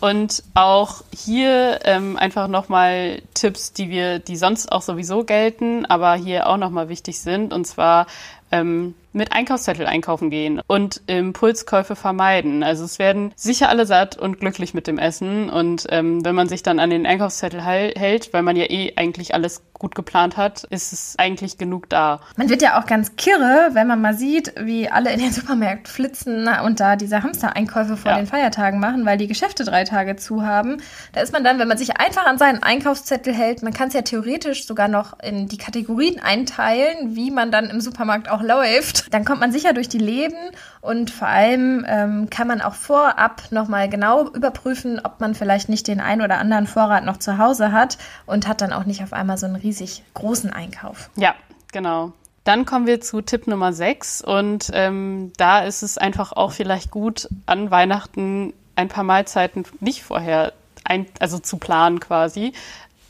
und 0.00 0.42
auch 0.54 1.02
hier 1.14 1.80
ähm, 1.84 2.16
einfach 2.16 2.48
nochmal 2.48 3.22
Tipps, 3.34 3.72
die 3.72 3.90
wir, 3.90 4.18
die 4.18 4.36
sonst 4.36 4.70
auch 4.72 4.82
sowieso 4.82 5.24
gelten, 5.24 5.86
aber 5.86 6.14
hier 6.14 6.48
auch 6.48 6.56
nochmal 6.56 6.88
wichtig 6.88 7.20
sind. 7.20 7.52
Und 7.52 7.66
zwar 7.66 8.06
ähm, 8.50 8.94
mit 9.18 9.32
Einkaufszettel 9.32 9.86
einkaufen 9.86 10.30
gehen 10.30 10.62
und 10.66 11.02
Impulskäufe 11.06 11.96
vermeiden. 11.96 12.62
Also 12.62 12.84
es 12.84 12.98
werden 12.98 13.32
sicher 13.36 13.68
alle 13.68 13.84
satt 13.84 14.16
und 14.16 14.40
glücklich 14.40 14.72
mit 14.72 14.86
dem 14.86 14.98
Essen. 14.98 15.50
Und 15.50 15.86
ähm, 15.90 16.24
wenn 16.24 16.34
man 16.34 16.48
sich 16.48 16.62
dann 16.62 16.78
an 16.78 16.88
den 16.88 17.04
Einkaufszettel 17.04 17.60
hält, 17.60 18.32
weil 18.32 18.42
man 18.42 18.56
ja 18.56 18.64
eh 18.64 18.94
eigentlich 18.96 19.34
alles 19.34 19.62
gut 19.78 19.94
geplant 19.94 20.36
hat, 20.36 20.64
ist 20.64 20.92
es 20.92 21.14
eigentlich 21.18 21.58
genug 21.58 21.88
da. 21.88 22.20
Man 22.36 22.48
wird 22.48 22.62
ja 22.62 22.80
auch 22.80 22.86
ganz 22.86 23.16
kirre, 23.16 23.70
wenn 23.72 23.86
man 23.86 24.00
mal 24.00 24.14
sieht, 24.14 24.52
wie 24.58 24.90
alle 24.90 25.12
in 25.12 25.20
den 25.20 25.32
Supermärkten 25.38 25.92
flitzen 25.92 26.48
und 26.64 26.80
da 26.80 26.96
diese 26.96 27.22
Hamster-Einkäufe 27.22 27.96
vor 27.96 28.12
ja. 28.12 28.16
den 28.16 28.26
Feiertagen 28.26 28.80
machen, 28.80 29.06
weil 29.06 29.18
die 29.18 29.26
Geschäfte 29.26 29.64
drei 29.64 29.84
Tage 29.84 30.16
zu 30.16 30.44
haben. 30.44 30.78
Da 31.12 31.20
ist 31.20 31.32
man 31.32 31.44
dann, 31.44 31.58
wenn 31.58 31.68
man 31.68 31.78
sich 31.78 31.98
einfach 31.98 32.26
an 32.26 32.38
seinen 32.38 32.62
Einkaufszettel 32.62 33.32
hält, 33.32 33.62
man 33.62 33.72
kann 33.72 33.88
es 33.88 33.94
ja 33.94 34.02
theoretisch 34.02 34.66
sogar 34.66 34.88
noch 34.88 35.18
in 35.20 35.48
die 35.48 35.58
Kategorien 35.58 36.20
einteilen, 36.20 37.14
wie 37.14 37.30
man 37.30 37.50
dann 37.50 37.70
im 37.70 37.80
Supermarkt 37.80 38.30
auch 38.30 38.42
läuft. 38.42 39.12
Dann 39.12 39.24
kommt 39.24 39.40
man 39.40 39.52
sicher 39.52 39.72
durch 39.72 39.88
die 39.88 39.98
Läden 39.98 40.38
und 40.80 41.10
vor 41.10 41.28
allem 41.28 41.84
ähm, 41.88 42.30
kann 42.30 42.48
man 42.48 42.60
auch 42.60 42.74
vorab 42.74 43.42
nochmal 43.50 43.88
genau 43.88 44.28
überprüfen, 44.28 45.00
ob 45.02 45.20
man 45.20 45.34
vielleicht 45.34 45.68
nicht 45.68 45.86
den 45.88 46.00
ein 46.00 46.22
oder 46.22 46.38
anderen 46.38 46.66
Vorrat 46.66 47.04
noch 47.04 47.18
zu 47.18 47.38
Hause 47.38 47.72
hat 47.72 47.98
und 48.26 48.48
hat 48.48 48.60
dann 48.60 48.72
auch 48.72 48.84
nicht 48.84 49.02
auf 49.02 49.12
einmal 49.12 49.38
so 49.38 49.46
einen 49.46 49.56
riesig 49.68 50.02
großen 50.14 50.50
Einkauf. 50.50 51.10
Ja, 51.16 51.34
genau. 51.72 52.12
Dann 52.44 52.64
kommen 52.64 52.86
wir 52.86 53.02
zu 53.02 53.20
Tipp 53.20 53.46
Nummer 53.46 53.74
6 53.74 54.22
und 54.22 54.70
ähm, 54.72 55.32
da 55.36 55.60
ist 55.60 55.82
es 55.82 55.98
einfach 55.98 56.32
auch 56.32 56.52
vielleicht 56.52 56.90
gut, 56.90 57.28
an 57.44 57.70
Weihnachten 57.70 58.54
ein 58.74 58.88
paar 58.88 59.04
Mahlzeiten 59.04 59.64
nicht 59.80 60.02
vorher 60.02 60.54
ein, 60.84 61.06
also 61.20 61.38
zu 61.38 61.58
planen 61.58 62.00
quasi, 62.00 62.54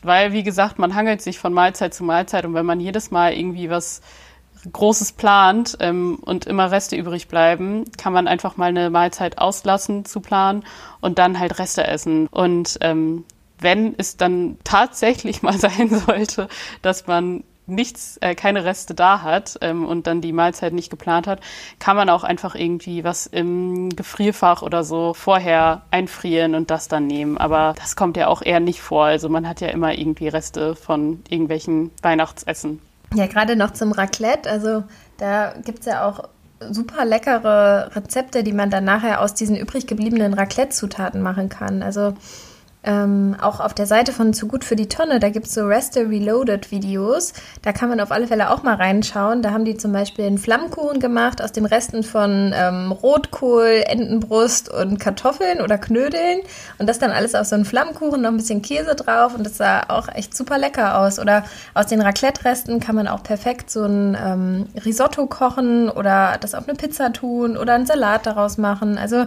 weil 0.02 0.32
wie 0.32 0.42
gesagt, 0.42 0.80
man 0.80 0.96
hangelt 0.96 1.22
sich 1.22 1.38
von 1.38 1.52
Mahlzeit 1.52 1.94
zu 1.94 2.02
Mahlzeit 2.02 2.44
und 2.44 2.54
wenn 2.54 2.66
man 2.66 2.80
jedes 2.80 3.12
Mal 3.12 3.32
irgendwie 3.32 3.70
was 3.70 4.00
Großes 4.72 5.12
plant 5.12 5.76
ähm, 5.78 6.18
und 6.20 6.46
immer 6.46 6.72
Reste 6.72 6.96
übrig 6.96 7.28
bleiben, 7.28 7.84
kann 7.96 8.12
man 8.12 8.26
einfach 8.26 8.56
mal 8.56 8.70
eine 8.70 8.90
Mahlzeit 8.90 9.38
auslassen 9.38 10.04
zu 10.04 10.20
planen 10.20 10.64
und 11.00 11.20
dann 11.20 11.38
halt 11.38 11.60
Reste 11.60 11.86
essen. 11.86 12.26
Und 12.26 12.78
ähm, 12.80 13.24
wenn 13.60 13.94
es 13.98 14.16
dann 14.16 14.58
tatsächlich 14.64 15.42
mal 15.42 15.58
sein 15.58 15.88
sollte, 15.90 16.48
dass 16.82 17.06
man 17.06 17.44
nichts, 17.68 18.16
äh, 18.22 18.34
keine 18.34 18.64
Reste 18.64 18.94
da 18.94 19.22
hat 19.22 19.58
ähm, 19.60 19.84
und 19.84 20.06
dann 20.06 20.20
die 20.20 20.32
Mahlzeit 20.32 20.72
nicht 20.72 20.90
geplant 20.90 21.26
hat, 21.26 21.40
kann 21.78 21.96
man 21.96 22.08
auch 22.08 22.24
einfach 22.24 22.54
irgendwie 22.54 23.04
was 23.04 23.26
im 23.26 23.90
Gefrierfach 23.90 24.62
oder 24.62 24.84
so 24.84 25.14
vorher 25.14 25.82
einfrieren 25.90 26.54
und 26.54 26.70
das 26.70 26.88
dann 26.88 27.06
nehmen. 27.06 27.38
Aber 27.38 27.74
das 27.78 27.94
kommt 27.94 28.16
ja 28.16 28.28
auch 28.28 28.42
eher 28.42 28.60
nicht 28.60 28.80
vor. 28.80 29.04
Also 29.04 29.28
man 29.28 29.46
hat 29.46 29.60
ja 29.60 29.68
immer 29.68 29.92
irgendwie 29.92 30.28
Reste 30.28 30.74
von 30.74 31.22
irgendwelchen 31.28 31.90
Weihnachtsessen. 32.02 32.80
Ja, 33.14 33.26
gerade 33.26 33.56
noch 33.56 33.72
zum 33.72 33.92
Raclette. 33.92 34.48
Also 34.50 34.84
da 35.18 35.54
gibt 35.64 35.80
es 35.80 35.86
ja 35.86 36.06
auch 36.08 36.24
super 36.60 37.04
leckere 37.04 37.94
Rezepte, 37.94 38.42
die 38.42 38.52
man 38.52 38.70
dann 38.70 38.84
nachher 38.84 39.20
aus 39.20 39.34
diesen 39.34 39.56
übrig 39.56 39.86
gebliebenen 39.86 40.34
Raclette-Zutaten 40.34 41.22
machen 41.22 41.48
kann. 41.48 41.82
Also 41.82 42.14
Ähm, 42.84 43.36
auch 43.40 43.58
auf 43.58 43.74
der 43.74 43.86
Seite 43.86 44.12
von 44.12 44.32
Zu 44.32 44.46
gut 44.46 44.64
für 44.64 44.76
die 44.76 44.88
Tonne, 44.88 45.18
da 45.18 45.30
gibt 45.30 45.46
es 45.46 45.54
so 45.54 45.66
Reste 45.66 46.08
Reloaded 46.08 46.70
Videos. 46.70 47.32
Da 47.62 47.72
kann 47.72 47.88
man 47.88 48.00
auf 48.00 48.12
alle 48.12 48.28
Fälle 48.28 48.50
auch 48.50 48.62
mal 48.62 48.76
reinschauen. 48.76 49.42
Da 49.42 49.50
haben 49.50 49.64
die 49.64 49.76
zum 49.76 49.92
Beispiel 49.92 50.26
einen 50.26 50.38
Flammkuchen 50.38 51.00
gemacht 51.00 51.42
aus 51.42 51.50
den 51.50 51.66
Resten 51.66 52.04
von 52.04 52.52
ähm, 52.54 52.92
Rotkohl, 52.92 53.82
Entenbrust 53.84 54.72
und 54.72 55.00
Kartoffeln 55.00 55.60
oder 55.60 55.76
Knödeln. 55.76 56.40
Und 56.78 56.88
das 56.88 57.00
dann 57.00 57.10
alles 57.10 57.34
auf 57.34 57.46
so 57.46 57.56
einen 57.56 57.64
Flammkuchen, 57.64 58.22
noch 58.22 58.30
ein 58.30 58.36
bisschen 58.36 58.62
Käse 58.62 58.94
drauf. 58.94 59.34
Und 59.34 59.44
das 59.44 59.56
sah 59.56 59.82
auch 59.88 60.08
echt 60.08 60.36
super 60.36 60.56
lecker 60.56 60.98
aus. 61.00 61.18
Oder 61.18 61.44
aus 61.74 61.86
den 61.86 62.00
Raclette-Resten 62.00 62.78
kann 62.78 62.94
man 62.94 63.08
auch 63.08 63.24
perfekt 63.24 63.70
so 63.70 63.84
ein 63.84 64.16
ähm, 64.24 64.66
Risotto 64.84 65.26
kochen 65.26 65.90
oder 65.90 66.36
das 66.40 66.54
auf 66.54 66.68
eine 66.68 66.76
Pizza 66.76 67.12
tun 67.12 67.56
oder 67.56 67.74
einen 67.74 67.86
Salat 67.86 68.24
daraus 68.24 68.56
machen. 68.56 68.98
Also 68.98 69.26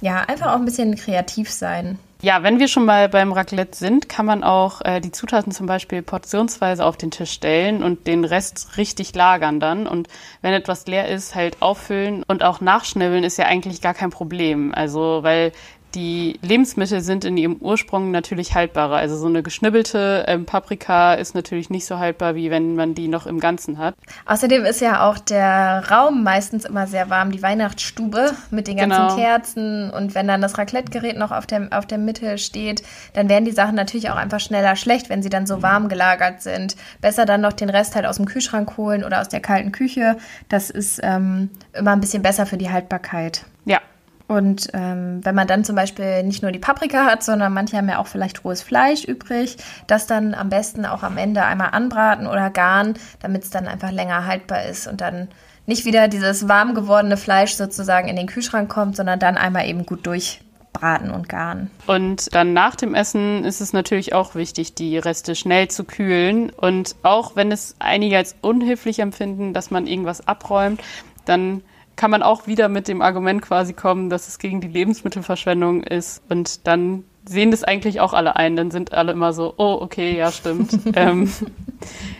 ja, 0.00 0.22
einfach 0.26 0.52
auch 0.52 0.56
ein 0.56 0.64
bisschen 0.64 0.96
kreativ 0.96 1.50
sein. 1.50 1.98
Ja, 2.22 2.42
wenn 2.42 2.58
wir 2.58 2.66
schon 2.66 2.86
mal 2.86 3.10
beim 3.10 3.32
Raclette 3.32 3.76
sind, 3.76 4.08
kann 4.08 4.24
man 4.24 4.42
auch 4.42 4.80
äh, 4.80 5.00
die 5.00 5.12
Zutaten 5.12 5.52
zum 5.52 5.66
Beispiel 5.66 6.00
portionsweise 6.00 6.82
auf 6.82 6.96
den 6.96 7.10
Tisch 7.10 7.30
stellen 7.30 7.82
und 7.82 8.06
den 8.06 8.24
Rest 8.24 8.78
richtig 8.78 9.14
lagern 9.14 9.60
dann. 9.60 9.86
Und 9.86 10.08
wenn 10.40 10.54
etwas 10.54 10.86
leer 10.86 11.08
ist, 11.08 11.34
halt 11.34 11.60
auffüllen 11.60 12.22
und 12.26 12.42
auch 12.42 12.62
nachschnibbeln 12.62 13.22
ist 13.22 13.36
ja 13.36 13.44
eigentlich 13.44 13.82
gar 13.82 13.92
kein 13.92 14.08
Problem. 14.08 14.72
Also, 14.74 15.18
weil 15.24 15.52
die 15.96 16.38
Lebensmittel 16.42 17.00
sind 17.00 17.24
in 17.24 17.38
ihrem 17.38 17.56
Ursprung 17.56 18.10
natürlich 18.10 18.54
haltbarer. 18.54 18.96
Also 18.96 19.16
so 19.16 19.26
eine 19.26 19.42
geschnibbelte 19.42 20.26
ähm, 20.28 20.44
Paprika 20.44 21.14
ist 21.14 21.34
natürlich 21.34 21.70
nicht 21.70 21.86
so 21.86 21.98
haltbar, 21.98 22.34
wie 22.34 22.50
wenn 22.50 22.76
man 22.76 22.94
die 22.94 23.08
noch 23.08 23.26
im 23.26 23.40
Ganzen 23.40 23.78
hat. 23.78 23.94
Außerdem 24.26 24.66
ist 24.66 24.82
ja 24.82 25.08
auch 25.08 25.18
der 25.18 25.84
Raum 25.90 26.22
meistens 26.22 26.66
immer 26.66 26.86
sehr 26.86 27.08
warm, 27.08 27.32
die 27.32 27.42
Weihnachtsstube 27.42 28.32
mit 28.50 28.68
den 28.68 28.76
ganzen 28.76 29.08
genau. 29.08 29.16
Kerzen. 29.16 29.90
Und 29.90 30.14
wenn 30.14 30.28
dann 30.28 30.42
das 30.42 30.58
Raclette-Gerät 30.58 31.16
noch 31.16 31.32
auf 31.32 31.46
der, 31.46 31.68
auf 31.70 31.86
der 31.86 31.98
Mitte 31.98 32.36
steht, 32.36 32.82
dann 33.14 33.30
werden 33.30 33.46
die 33.46 33.52
Sachen 33.52 33.74
natürlich 33.74 34.10
auch 34.10 34.16
einfach 34.16 34.40
schneller 34.40 34.76
schlecht, 34.76 35.08
wenn 35.08 35.22
sie 35.22 35.30
dann 35.30 35.46
so 35.46 35.62
warm 35.62 35.88
gelagert 35.88 36.42
sind. 36.42 36.76
Besser 37.00 37.24
dann 37.24 37.40
noch 37.40 37.54
den 37.54 37.70
Rest 37.70 37.96
halt 37.96 38.04
aus 38.04 38.16
dem 38.16 38.26
Kühlschrank 38.26 38.76
holen 38.76 39.02
oder 39.02 39.22
aus 39.22 39.28
der 39.30 39.40
kalten 39.40 39.72
Küche. 39.72 40.18
Das 40.50 40.68
ist 40.68 41.00
ähm, 41.02 41.48
immer 41.72 41.92
ein 41.92 42.00
bisschen 42.00 42.22
besser 42.22 42.44
für 42.44 42.58
die 42.58 42.70
Haltbarkeit. 42.70 43.46
Ja, 43.64 43.80
und 44.28 44.68
ähm, 44.72 45.20
wenn 45.24 45.34
man 45.34 45.46
dann 45.46 45.64
zum 45.64 45.76
Beispiel 45.76 46.22
nicht 46.24 46.42
nur 46.42 46.50
die 46.50 46.58
Paprika 46.58 47.04
hat, 47.04 47.22
sondern 47.22 47.52
manche 47.52 47.76
haben 47.76 47.88
ja 47.88 47.98
auch 47.98 48.08
vielleicht 48.08 48.44
rohes 48.44 48.62
Fleisch 48.62 49.04
übrig, 49.04 49.56
das 49.86 50.06
dann 50.06 50.34
am 50.34 50.48
besten 50.48 50.84
auch 50.84 51.02
am 51.02 51.16
Ende 51.16 51.44
einmal 51.44 51.70
anbraten 51.70 52.26
oder 52.26 52.50
garen, 52.50 52.94
damit 53.20 53.44
es 53.44 53.50
dann 53.50 53.68
einfach 53.68 53.92
länger 53.92 54.26
haltbar 54.26 54.64
ist 54.64 54.88
und 54.88 55.00
dann 55.00 55.28
nicht 55.66 55.84
wieder 55.84 56.08
dieses 56.08 56.48
warm 56.48 56.74
gewordene 56.74 57.16
Fleisch 57.16 57.54
sozusagen 57.54 58.08
in 58.08 58.16
den 58.16 58.26
Kühlschrank 58.26 58.68
kommt, 58.68 58.96
sondern 58.96 59.18
dann 59.18 59.36
einmal 59.36 59.68
eben 59.68 59.84
gut 59.86 60.06
durchbraten 60.06 61.10
und 61.10 61.28
garen. 61.28 61.70
Und 61.86 62.34
dann 62.34 62.52
nach 62.52 62.76
dem 62.76 62.94
Essen 62.94 63.44
ist 63.44 63.60
es 63.60 63.72
natürlich 63.72 64.12
auch 64.12 64.34
wichtig, 64.34 64.74
die 64.74 64.98
Reste 64.98 65.34
schnell 65.34 65.68
zu 65.68 65.84
kühlen. 65.84 66.50
Und 66.50 66.96
auch 67.02 67.34
wenn 67.34 67.50
es 67.50 67.74
einige 67.78 68.16
als 68.16 68.36
unhilflich 68.42 69.00
empfinden, 69.00 69.52
dass 69.52 69.70
man 69.70 69.86
irgendwas 69.86 70.26
abräumt, 70.26 70.80
dann 71.24 71.62
kann 71.96 72.10
man 72.10 72.22
auch 72.22 72.46
wieder 72.46 72.68
mit 72.68 72.88
dem 72.88 73.02
Argument 73.02 73.42
quasi 73.42 73.72
kommen, 73.72 74.10
dass 74.10 74.28
es 74.28 74.38
gegen 74.38 74.60
die 74.60 74.68
Lebensmittelverschwendung 74.68 75.82
ist. 75.82 76.22
Und 76.28 76.66
dann 76.66 77.04
sehen 77.28 77.50
das 77.50 77.64
eigentlich 77.64 78.00
auch 78.00 78.12
alle 78.12 78.36
ein. 78.36 78.54
Dann 78.56 78.70
sind 78.70 78.92
alle 78.92 79.12
immer 79.12 79.32
so, 79.32 79.54
oh, 79.56 79.78
okay, 79.80 80.16
ja, 80.16 80.30
stimmt. 80.30 80.78
ähm, 80.94 81.32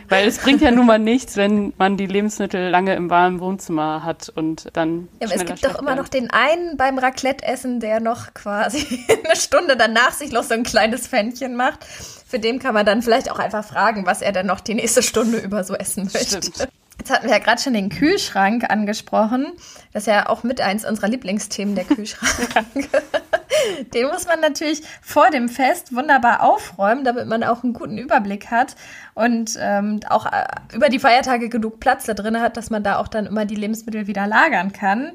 weil 0.08 0.26
es 0.26 0.38
bringt 0.38 0.62
ja 0.62 0.70
nun 0.70 0.86
mal 0.86 0.98
nichts, 0.98 1.36
wenn 1.36 1.72
man 1.78 1.96
die 1.96 2.06
Lebensmittel 2.06 2.70
lange 2.70 2.94
im 2.94 3.10
warmen 3.10 3.40
Wohnzimmer 3.40 4.02
hat 4.02 4.32
und 4.34 4.68
dann. 4.72 5.08
Ja, 5.20 5.28
aber 5.28 5.36
es 5.36 5.44
gibt 5.44 5.64
doch 5.64 5.78
immer 5.78 5.88
werden. 5.88 5.98
noch 5.98 6.08
den 6.08 6.30
einen 6.30 6.76
beim 6.76 6.98
Raclette-Essen, 6.98 7.80
der 7.80 8.00
noch 8.00 8.34
quasi 8.34 9.04
eine 9.24 9.36
Stunde 9.36 9.76
danach 9.76 10.12
sich 10.12 10.32
noch 10.32 10.42
so 10.42 10.54
ein 10.54 10.64
kleines 10.64 11.06
Fännchen 11.06 11.54
macht. 11.54 11.84
Für 11.84 12.38
den 12.38 12.58
kann 12.58 12.74
man 12.74 12.84
dann 12.84 13.02
vielleicht 13.02 13.30
auch 13.30 13.38
einfach 13.38 13.64
fragen, 13.64 14.06
was 14.06 14.22
er 14.22 14.32
dann 14.32 14.46
noch 14.46 14.60
die 14.60 14.74
nächste 14.74 15.02
Stunde 15.02 15.38
über 15.38 15.62
so 15.62 15.74
essen 15.74 16.10
möchte. 16.12 16.42
Stimmt. 16.42 16.68
Jetzt 17.06 17.14
hatten 17.14 17.28
wir 17.28 17.34
ja 17.34 17.38
gerade 17.38 17.62
schon 17.62 17.72
den 17.72 17.88
Kühlschrank 17.88 18.68
angesprochen. 18.68 19.52
Das 19.92 20.02
ist 20.02 20.06
ja 20.08 20.28
auch 20.28 20.42
mit 20.42 20.60
eins 20.60 20.84
unserer 20.84 21.06
Lieblingsthemen, 21.06 21.76
der 21.76 21.84
Kühlschrank. 21.84 22.50
den 23.94 24.08
muss 24.08 24.26
man 24.26 24.40
natürlich 24.40 24.82
vor 25.02 25.30
dem 25.30 25.48
Fest 25.48 25.94
wunderbar 25.94 26.42
aufräumen, 26.42 27.04
damit 27.04 27.28
man 27.28 27.44
auch 27.44 27.62
einen 27.62 27.74
guten 27.74 27.96
Überblick 27.96 28.50
hat 28.50 28.74
und 29.14 29.56
ähm, 29.60 30.00
auch 30.08 30.26
äh, 30.26 30.46
über 30.74 30.88
die 30.88 30.98
Feiertage 30.98 31.48
genug 31.48 31.78
Platz 31.78 32.06
da 32.06 32.14
drin 32.14 32.40
hat, 32.40 32.56
dass 32.56 32.70
man 32.70 32.82
da 32.82 32.98
auch 32.98 33.06
dann 33.06 33.26
immer 33.26 33.44
die 33.44 33.54
Lebensmittel 33.54 34.08
wieder 34.08 34.26
lagern 34.26 34.72
kann. 34.72 35.12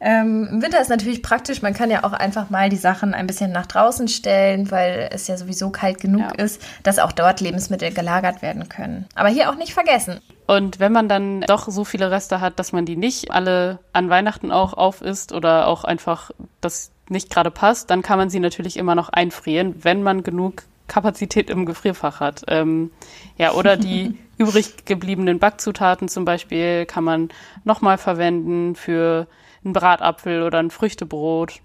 Ähm, 0.00 0.48
Im 0.50 0.62
Winter 0.62 0.80
ist 0.80 0.90
natürlich 0.90 1.22
praktisch, 1.22 1.60
man 1.62 1.74
kann 1.74 1.90
ja 1.90 2.04
auch 2.04 2.12
einfach 2.12 2.50
mal 2.50 2.68
die 2.68 2.76
Sachen 2.76 3.14
ein 3.14 3.26
bisschen 3.26 3.50
nach 3.50 3.66
draußen 3.66 4.08
stellen, 4.08 4.70
weil 4.70 5.08
es 5.12 5.26
ja 5.26 5.36
sowieso 5.36 5.70
kalt 5.70 6.00
genug 6.00 6.20
ja. 6.20 6.44
ist, 6.44 6.62
dass 6.84 6.98
auch 6.98 7.12
dort 7.12 7.40
Lebensmittel 7.40 7.92
gelagert 7.92 8.42
werden 8.42 8.68
können. 8.68 9.06
Aber 9.14 9.28
hier 9.28 9.50
auch 9.50 9.56
nicht 9.56 9.74
vergessen. 9.74 10.20
Und 10.46 10.80
wenn 10.80 10.92
man 10.92 11.08
dann 11.08 11.42
doch 11.42 11.68
so 11.68 11.84
viele 11.84 12.10
Reste 12.10 12.40
hat, 12.40 12.58
dass 12.58 12.72
man 12.72 12.86
die 12.86 12.96
nicht 12.96 13.32
alle 13.32 13.80
an 13.92 14.08
Weihnachten 14.08 14.50
auch 14.52 14.72
aufisst 14.72 15.32
oder 15.32 15.66
auch 15.66 15.84
einfach 15.84 16.30
das 16.60 16.90
nicht 17.08 17.30
gerade 17.30 17.50
passt, 17.50 17.90
dann 17.90 18.02
kann 18.02 18.18
man 18.18 18.30
sie 18.30 18.40
natürlich 18.40 18.76
immer 18.76 18.94
noch 18.94 19.08
einfrieren, 19.08 19.74
wenn 19.82 20.02
man 20.02 20.22
genug 20.22 20.62
Kapazität 20.86 21.50
im 21.50 21.66
Gefrierfach 21.66 22.20
hat. 22.20 22.44
Ähm, 22.48 22.90
ja, 23.36 23.52
oder 23.52 23.76
die 23.76 24.18
übrig 24.38 24.84
gebliebenen 24.86 25.38
Backzutaten 25.38 26.08
zum 26.08 26.24
Beispiel 26.24 26.86
kann 26.86 27.04
man 27.04 27.28
nochmal 27.64 27.98
verwenden 27.98 28.74
für 28.74 29.26
ein 29.64 29.72
Bratapfel 29.72 30.42
oder 30.42 30.58
ein 30.58 30.70
Früchtebrot. 30.70 31.60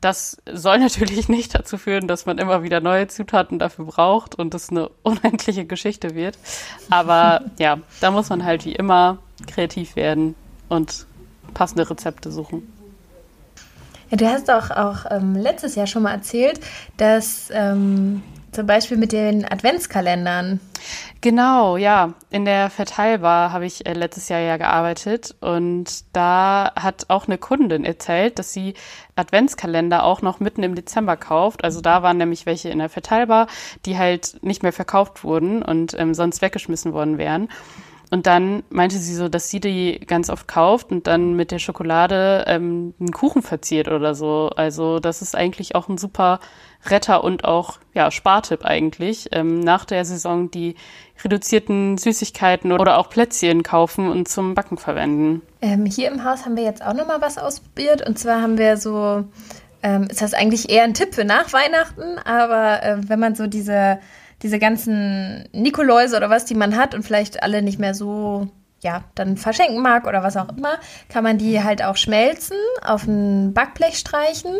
Das 0.00 0.40
soll 0.52 0.78
natürlich 0.80 1.28
nicht 1.28 1.54
dazu 1.54 1.78
führen, 1.78 2.08
dass 2.08 2.26
man 2.26 2.38
immer 2.38 2.62
wieder 2.62 2.80
neue 2.80 3.08
Zutaten 3.08 3.58
dafür 3.58 3.86
braucht 3.86 4.34
und 4.34 4.54
es 4.54 4.70
eine 4.70 4.88
unendliche 5.02 5.64
Geschichte 5.64 6.14
wird. 6.14 6.38
Aber 6.90 7.42
ja, 7.58 7.78
da 8.00 8.10
muss 8.10 8.28
man 8.28 8.44
halt 8.44 8.64
wie 8.64 8.74
immer 8.74 9.18
kreativ 9.46 9.96
werden 9.96 10.34
und 10.68 11.06
passende 11.54 11.88
Rezepte 11.88 12.30
suchen. 12.30 12.72
Ja, 14.10 14.16
du 14.16 14.26
hast 14.26 14.50
auch, 14.50 14.70
auch 14.70 15.10
ähm, 15.10 15.34
letztes 15.34 15.74
Jahr 15.74 15.86
schon 15.86 16.02
mal 16.02 16.12
erzählt, 16.12 16.60
dass 16.96 17.50
ähm, 17.52 18.22
zum 18.58 18.66
Beispiel 18.66 18.96
mit 18.96 19.12
den 19.12 19.44
Adventskalendern. 19.44 20.58
Genau, 21.20 21.76
ja. 21.76 22.14
In 22.30 22.44
der 22.44 22.70
Verteilbar 22.70 23.52
habe 23.52 23.66
ich 23.66 23.86
äh, 23.86 23.92
letztes 23.92 24.28
Jahr 24.28 24.40
ja 24.40 24.56
gearbeitet 24.56 25.36
und 25.40 26.04
da 26.12 26.72
hat 26.74 27.04
auch 27.06 27.28
eine 27.28 27.38
Kundin 27.38 27.84
erzählt, 27.84 28.40
dass 28.40 28.52
sie 28.52 28.74
Adventskalender 29.14 30.02
auch 30.02 30.22
noch 30.22 30.40
mitten 30.40 30.64
im 30.64 30.74
Dezember 30.74 31.16
kauft. 31.16 31.62
Also 31.62 31.80
da 31.80 32.02
waren 32.02 32.16
nämlich 32.16 32.46
welche 32.46 32.68
in 32.70 32.80
der 32.80 32.88
Verteilbar, 32.88 33.46
die 33.86 33.96
halt 33.96 34.42
nicht 34.42 34.64
mehr 34.64 34.72
verkauft 34.72 35.22
wurden 35.22 35.62
und 35.62 35.94
ähm, 35.96 36.12
sonst 36.12 36.42
weggeschmissen 36.42 36.92
worden 36.92 37.16
wären. 37.16 37.48
Und 38.10 38.26
dann 38.26 38.62
meinte 38.70 38.96
sie 38.96 39.14
so, 39.14 39.28
dass 39.28 39.50
sie 39.50 39.60
die 39.60 40.00
ganz 40.06 40.30
oft 40.30 40.48
kauft 40.48 40.90
und 40.90 41.06
dann 41.06 41.34
mit 41.34 41.50
der 41.50 41.58
Schokolade 41.58 42.44
ähm, 42.46 42.94
einen 42.98 43.12
Kuchen 43.12 43.42
verziert 43.42 43.88
oder 43.88 44.14
so. 44.14 44.50
Also 44.56 44.98
das 44.98 45.20
ist 45.20 45.36
eigentlich 45.36 45.74
auch 45.74 45.88
ein 45.88 45.98
super 45.98 46.40
Retter 46.86 47.22
und 47.22 47.44
auch 47.44 47.78
ja 47.92 48.10
Spartipp 48.10 48.64
eigentlich. 48.64 49.28
Ähm, 49.32 49.60
nach 49.60 49.84
der 49.84 50.04
Saison 50.06 50.50
die 50.50 50.76
reduzierten 51.22 51.98
Süßigkeiten 51.98 52.72
oder 52.72 52.98
auch 52.98 53.10
Plätzchen 53.10 53.62
kaufen 53.62 54.08
und 54.08 54.26
zum 54.28 54.54
Backen 54.54 54.78
verwenden. 54.78 55.42
Ähm, 55.60 55.84
hier 55.84 56.10
im 56.10 56.24
Haus 56.24 56.46
haben 56.46 56.56
wir 56.56 56.64
jetzt 56.64 56.82
auch 56.82 56.94
noch 56.94 57.06
mal 57.06 57.20
was 57.20 57.36
ausprobiert 57.36 58.06
und 58.06 58.18
zwar 58.18 58.40
haben 58.40 58.56
wir 58.56 58.78
so 58.78 59.24
ähm, 59.82 60.04
ist 60.10 60.22
das 60.22 60.34
eigentlich 60.34 60.70
eher 60.70 60.84
ein 60.84 60.94
Tipp 60.94 61.14
für 61.14 61.24
nach 61.24 61.52
Weihnachten, 61.52 62.18
aber 62.24 62.82
äh, 62.82 62.96
wenn 63.08 63.20
man 63.20 63.34
so 63.34 63.46
diese 63.46 63.98
diese 64.42 64.58
ganzen 64.58 65.48
Nikoläuse 65.52 66.16
oder 66.16 66.30
was, 66.30 66.44
die 66.44 66.54
man 66.54 66.76
hat 66.76 66.94
und 66.94 67.02
vielleicht 67.02 67.42
alle 67.42 67.62
nicht 67.62 67.78
mehr 67.78 67.94
so 67.94 68.48
ja, 68.80 69.04
dann 69.14 69.36
verschenken 69.36 69.82
mag 69.82 70.06
oder 70.06 70.22
was 70.22 70.36
auch 70.36 70.48
immer, 70.56 70.78
kann 71.08 71.24
man 71.24 71.38
die 71.38 71.62
halt 71.62 71.82
auch 71.82 71.96
schmelzen, 71.96 72.56
auf 72.82 73.06
ein 73.06 73.52
Backblech 73.52 73.98
streichen. 73.98 74.54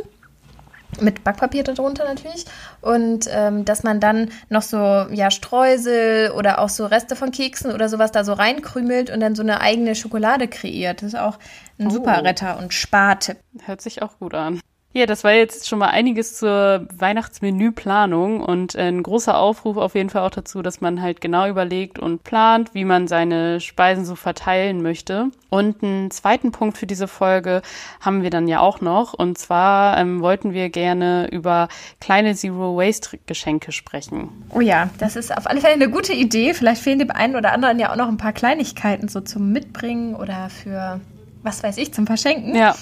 Mit 1.00 1.22
Backpapier 1.22 1.64
darunter 1.64 2.04
natürlich. 2.06 2.46
Und 2.80 3.28
ähm, 3.30 3.66
dass 3.66 3.82
man 3.82 4.00
dann 4.00 4.30
noch 4.48 4.62
so, 4.62 4.76
ja, 4.76 5.30
Streusel 5.30 6.30
oder 6.30 6.58
auch 6.60 6.70
so 6.70 6.86
Reste 6.86 7.14
von 7.14 7.30
Keksen 7.30 7.72
oder 7.72 7.90
sowas 7.90 8.10
da 8.10 8.24
so 8.24 8.32
reinkrümelt 8.32 9.10
und 9.10 9.20
dann 9.20 9.34
so 9.34 9.42
eine 9.42 9.60
eigene 9.60 9.94
Schokolade 9.94 10.48
kreiert. 10.48 11.02
Das 11.02 11.08
ist 11.08 11.18
auch 11.18 11.38
ein 11.78 11.88
oh. 11.88 11.90
super 11.90 12.24
Retter 12.24 12.58
und 12.58 12.72
Spartipp. 12.72 13.36
Hört 13.66 13.82
sich 13.82 14.00
auch 14.00 14.18
gut 14.18 14.32
an. 14.34 14.60
Ja, 14.94 15.04
das 15.04 15.22
war 15.22 15.32
jetzt 15.32 15.68
schon 15.68 15.78
mal 15.78 15.90
einiges 15.90 16.38
zur 16.38 16.86
Weihnachtsmenüplanung 16.96 18.40
und 18.40 18.74
ein 18.74 19.02
großer 19.02 19.36
Aufruf 19.36 19.76
auf 19.76 19.94
jeden 19.94 20.08
Fall 20.08 20.22
auch 20.22 20.30
dazu, 20.30 20.62
dass 20.62 20.80
man 20.80 21.02
halt 21.02 21.20
genau 21.20 21.46
überlegt 21.46 21.98
und 21.98 22.24
plant, 22.24 22.72
wie 22.72 22.86
man 22.86 23.06
seine 23.06 23.60
Speisen 23.60 24.06
so 24.06 24.14
verteilen 24.14 24.80
möchte. 24.80 25.26
Und 25.50 25.82
einen 25.82 26.10
zweiten 26.10 26.52
Punkt 26.52 26.78
für 26.78 26.86
diese 26.86 27.06
Folge 27.06 27.60
haben 28.00 28.22
wir 28.22 28.30
dann 28.30 28.48
ja 28.48 28.60
auch 28.60 28.80
noch. 28.80 29.12
Und 29.12 29.36
zwar 29.36 29.98
ähm, 29.98 30.22
wollten 30.22 30.54
wir 30.54 30.70
gerne 30.70 31.28
über 31.30 31.68
kleine 32.00 32.34
Zero-Waste-Geschenke 32.34 33.72
sprechen. 33.72 34.30
Oh 34.54 34.60
ja, 34.60 34.88
das 34.98 35.16
ist 35.16 35.36
auf 35.36 35.46
alle 35.46 35.60
Fälle 35.60 35.74
eine 35.74 35.90
gute 35.90 36.14
Idee. 36.14 36.54
Vielleicht 36.54 36.80
fehlen 36.80 36.98
dem 36.98 37.10
einen 37.10 37.36
oder 37.36 37.52
anderen 37.52 37.78
ja 37.78 37.92
auch 37.92 37.96
noch 37.96 38.08
ein 38.08 38.16
paar 38.16 38.32
Kleinigkeiten 38.32 39.08
so 39.08 39.20
zum 39.20 39.52
Mitbringen 39.52 40.14
oder 40.14 40.48
für, 40.48 40.98
was 41.42 41.62
weiß 41.62 41.76
ich, 41.76 41.92
zum 41.92 42.06
Verschenken. 42.06 42.54
Ja. 42.54 42.74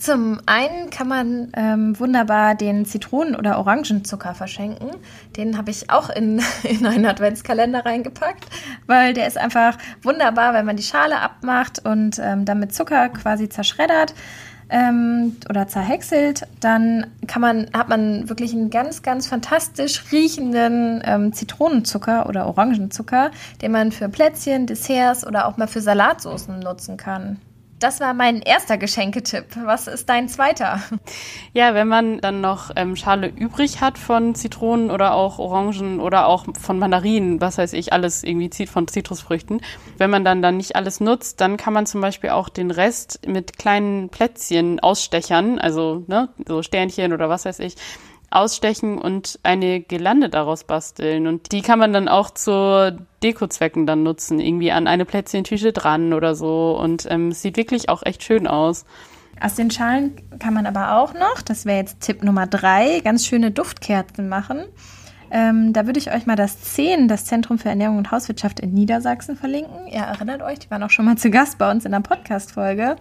Zum 0.00 0.40
einen 0.46 0.88
kann 0.88 1.08
man 1.08 1.52
ähm, 1.54 2.00
wunderbar 2.00 2.54
den 2.54 2.86
Zitronen- 2.86 3.36
oder 3.36 3.58
Orangenzucker 3.58 4.34
verschenken. 4.34 4.92
Den 5.36 5.58
habe 5.58 5.70
ich 5.70 5.90
auch 5.90 6.08
in, 6.08 6.40
in 6.62 6.86
einen 6.86 7.04
Adventskalender 7.04 7.84
reingepackt, 7.84 8.46
weil 8.86 9.12
der 9.12 9.26
ist 9.26 9.36
einfach 9.36 9.76
wunderbar, 10.02 10.54
wenn 10.54 10.64
man 10.64 10.76
die 10.76 10.82
Schale 10.82 11.20
abmacht 11.20 11.84
und 11.84 12.18
ähm, 12.18 12.46
dann 12.46 12.70
Zucker 12.70 13.10
quasi 13.10 13.50
zerschreddert 13.50 14.14
ähm, 14.70 15.36
oder 15.50 15.68
zerhäckselt, 15.68 16.46
dann 16.60 17.06
kann 17.26 17.42
man, 17.42 17.66
hat 17.74 17.90
man 17.90 18.26
wirklich 18.30 18.54
einen 18.54 18.70
ganz, 18.70 19.02
ganz 19.02 19.26
fantastisch 19.26 20.04
riechenden 20.12 21.02
ähm, 21.04 21.34
Zitronenzucker 21.34 22.26
oder 22.26 22.46
Orangenzucker, 22.46 23.32
den 23.60 23.72
man 23.72 23.92
für 23.92 24.08
Plätzchen, 24.08 24.66
Desserts 24.66 25.26
oder 25.26 25.46
auch 25.46 25.58
mal 25.58 25.68
für 25.68 25.82
Salatsoßen 25.82 26.58
nutzen 26.58 26.96
kann. 26.96 27.38
Das 27.80 27.98
war 27.98 28.12
mein 28.12 28.42
erster 28.42 28.76
Geschenketipp. 28.76 29.46
Was 29.64 29.86
ist 29.86 30.08
dein 30.08 30.28
zweiter? 30.28 30.80
Ja, 31.52 31.74
wenn 31.74 31.88
man 31.88 32.20
dann 32.20 32.40
noch 32.40 32.70
ähm, 32.76 32.94
Schale 32.94 33.26
übrig 33.26 33.80
hat 33.80 33.98
von 33.98 34.36
Zitronen 34.36 34.90
oder 34.90 35.14
auch 35.14 35.38
Orangen 35.40 35.98
oder 35.98 36.26
auch 36.26 36.44
von 36.60 36.78
Mandarinen, 36.78 37.40
was 37.40 37.58
weiß 37.58 37.72
ich, 37.72 37.92
alles 37.92 38.22
irgendwie 38.22 38.50
zieht 38.50 38.68
von 38.68 38.86
Zitrusfrüchten. 38.86 39.60
Wenn 39.98 40.10
man 40.10 40.24
dann 40.24 40.42
dann 40.42 40.58
nicht 40.58 40.76
alles 40.76 41.00
nutzt, 41.00 41.40
dann 41.40 41.56
kann 41.56 41.72
man 41.72 41.86
zum 41.86 42.00
Beispiel 42.02 42.30
auch 42.30 42.50
den 42.50 42.70
Rest 42.70 43.26
mit 43.26 43.58
kleinen 43.58 44.10
Plätzchen 44.10 44.78
ausstechern, 44.78 45.58
also 45.58 46.04
ne, 46.06 46.28
so 46.46 46.62
Sternchen 46.62 47.12
oder 47.12 47.28
was 47.28 47.46
weiß 47.46 47.58
ich, 47.60 47.74
ausstechen 48.30 48.98
und 48.98 49.38
eine 49.42 49.80
Gelande 49.80 50.28
daraus 50.28 50.64
basteln. 50.64 51.26
Und 51.26 51.52
die 51.52 51.62
kann 51.62 51.78
man 51.78 51.92
dann 51.92 52.08
auch 52.08 52.30
zu 52.30 52.96
Dekozwecken 53.22 53.86
dann 53.86 54.02
nutzen, 54.02 54.40
irgendwie 54.40 54.72
an 54.72 54.86
eine 54.86 55.04
Plätzchentüte 55.04 55.72
dran 55.72 56.12
oder 56.12 56.34
so. 56.34 56.78
Und 56.80 57.06
ähm, 57.10 57.28
es 57.28 57.42
sieht 57.42 57.56
wirklich 57.56 57.88
auch 57.88 58.04
echt 58.04 58.22
schön 58.22 58.46
aus. 58.46 58.84
Aus 59.40 59.54
den 59.54 59.70
Schalen 59.70 60.16
kann 60.38 60.54
man 60.54 60.66
aber 60.66 60.98
auch 60.98 61.14
noch, 61.14 61.40
das 61.42 61.64
wäre 61.64 61.78
jetzt 61.78 62.00
Tipp 62.00 62.22
Nummer 62.22 62.46
drei, 62.46 63.00
ganz 63.00 63.26
schöne 63.26 63.50
Duftkerzen 63.50 64.28
machen. 64.28 64.64
Ähm, 65.30 65.72
da 65.72 65.86
würde 65.86 65.98
ich 65.98 66.12
euch 66.12 66.26
mal 66.26 66.36
das 66.36 66.60
CEN, 66.74 67.08
das 67.08 67.24
Zentrum 67.24 67.58
für 67.58 67.68
Ernährung 67.68 67.98
und 67.98 68.10
Hauswirtschaft 68.10 68.60
in 68.60 68.72
Niedersachsen, 68.72 69.36
verlinken. 69.36 69.86
Ihr 69.86 70.00
erinnert 70.00 70.42
euch, 70.42 70.58
die 70.58 70.70
waren 70.70 70.82
auch 70.82 70.90
schon 70.90 71.04
mal 71.04 71.16
zu 71.16 71.30
Gast 71.30 71.58
bei 71.58 71.70
uns 71.70 71.84
in 71.84 71.92
der 71.92 72.00
Podcast-Folge. 72.00 72.96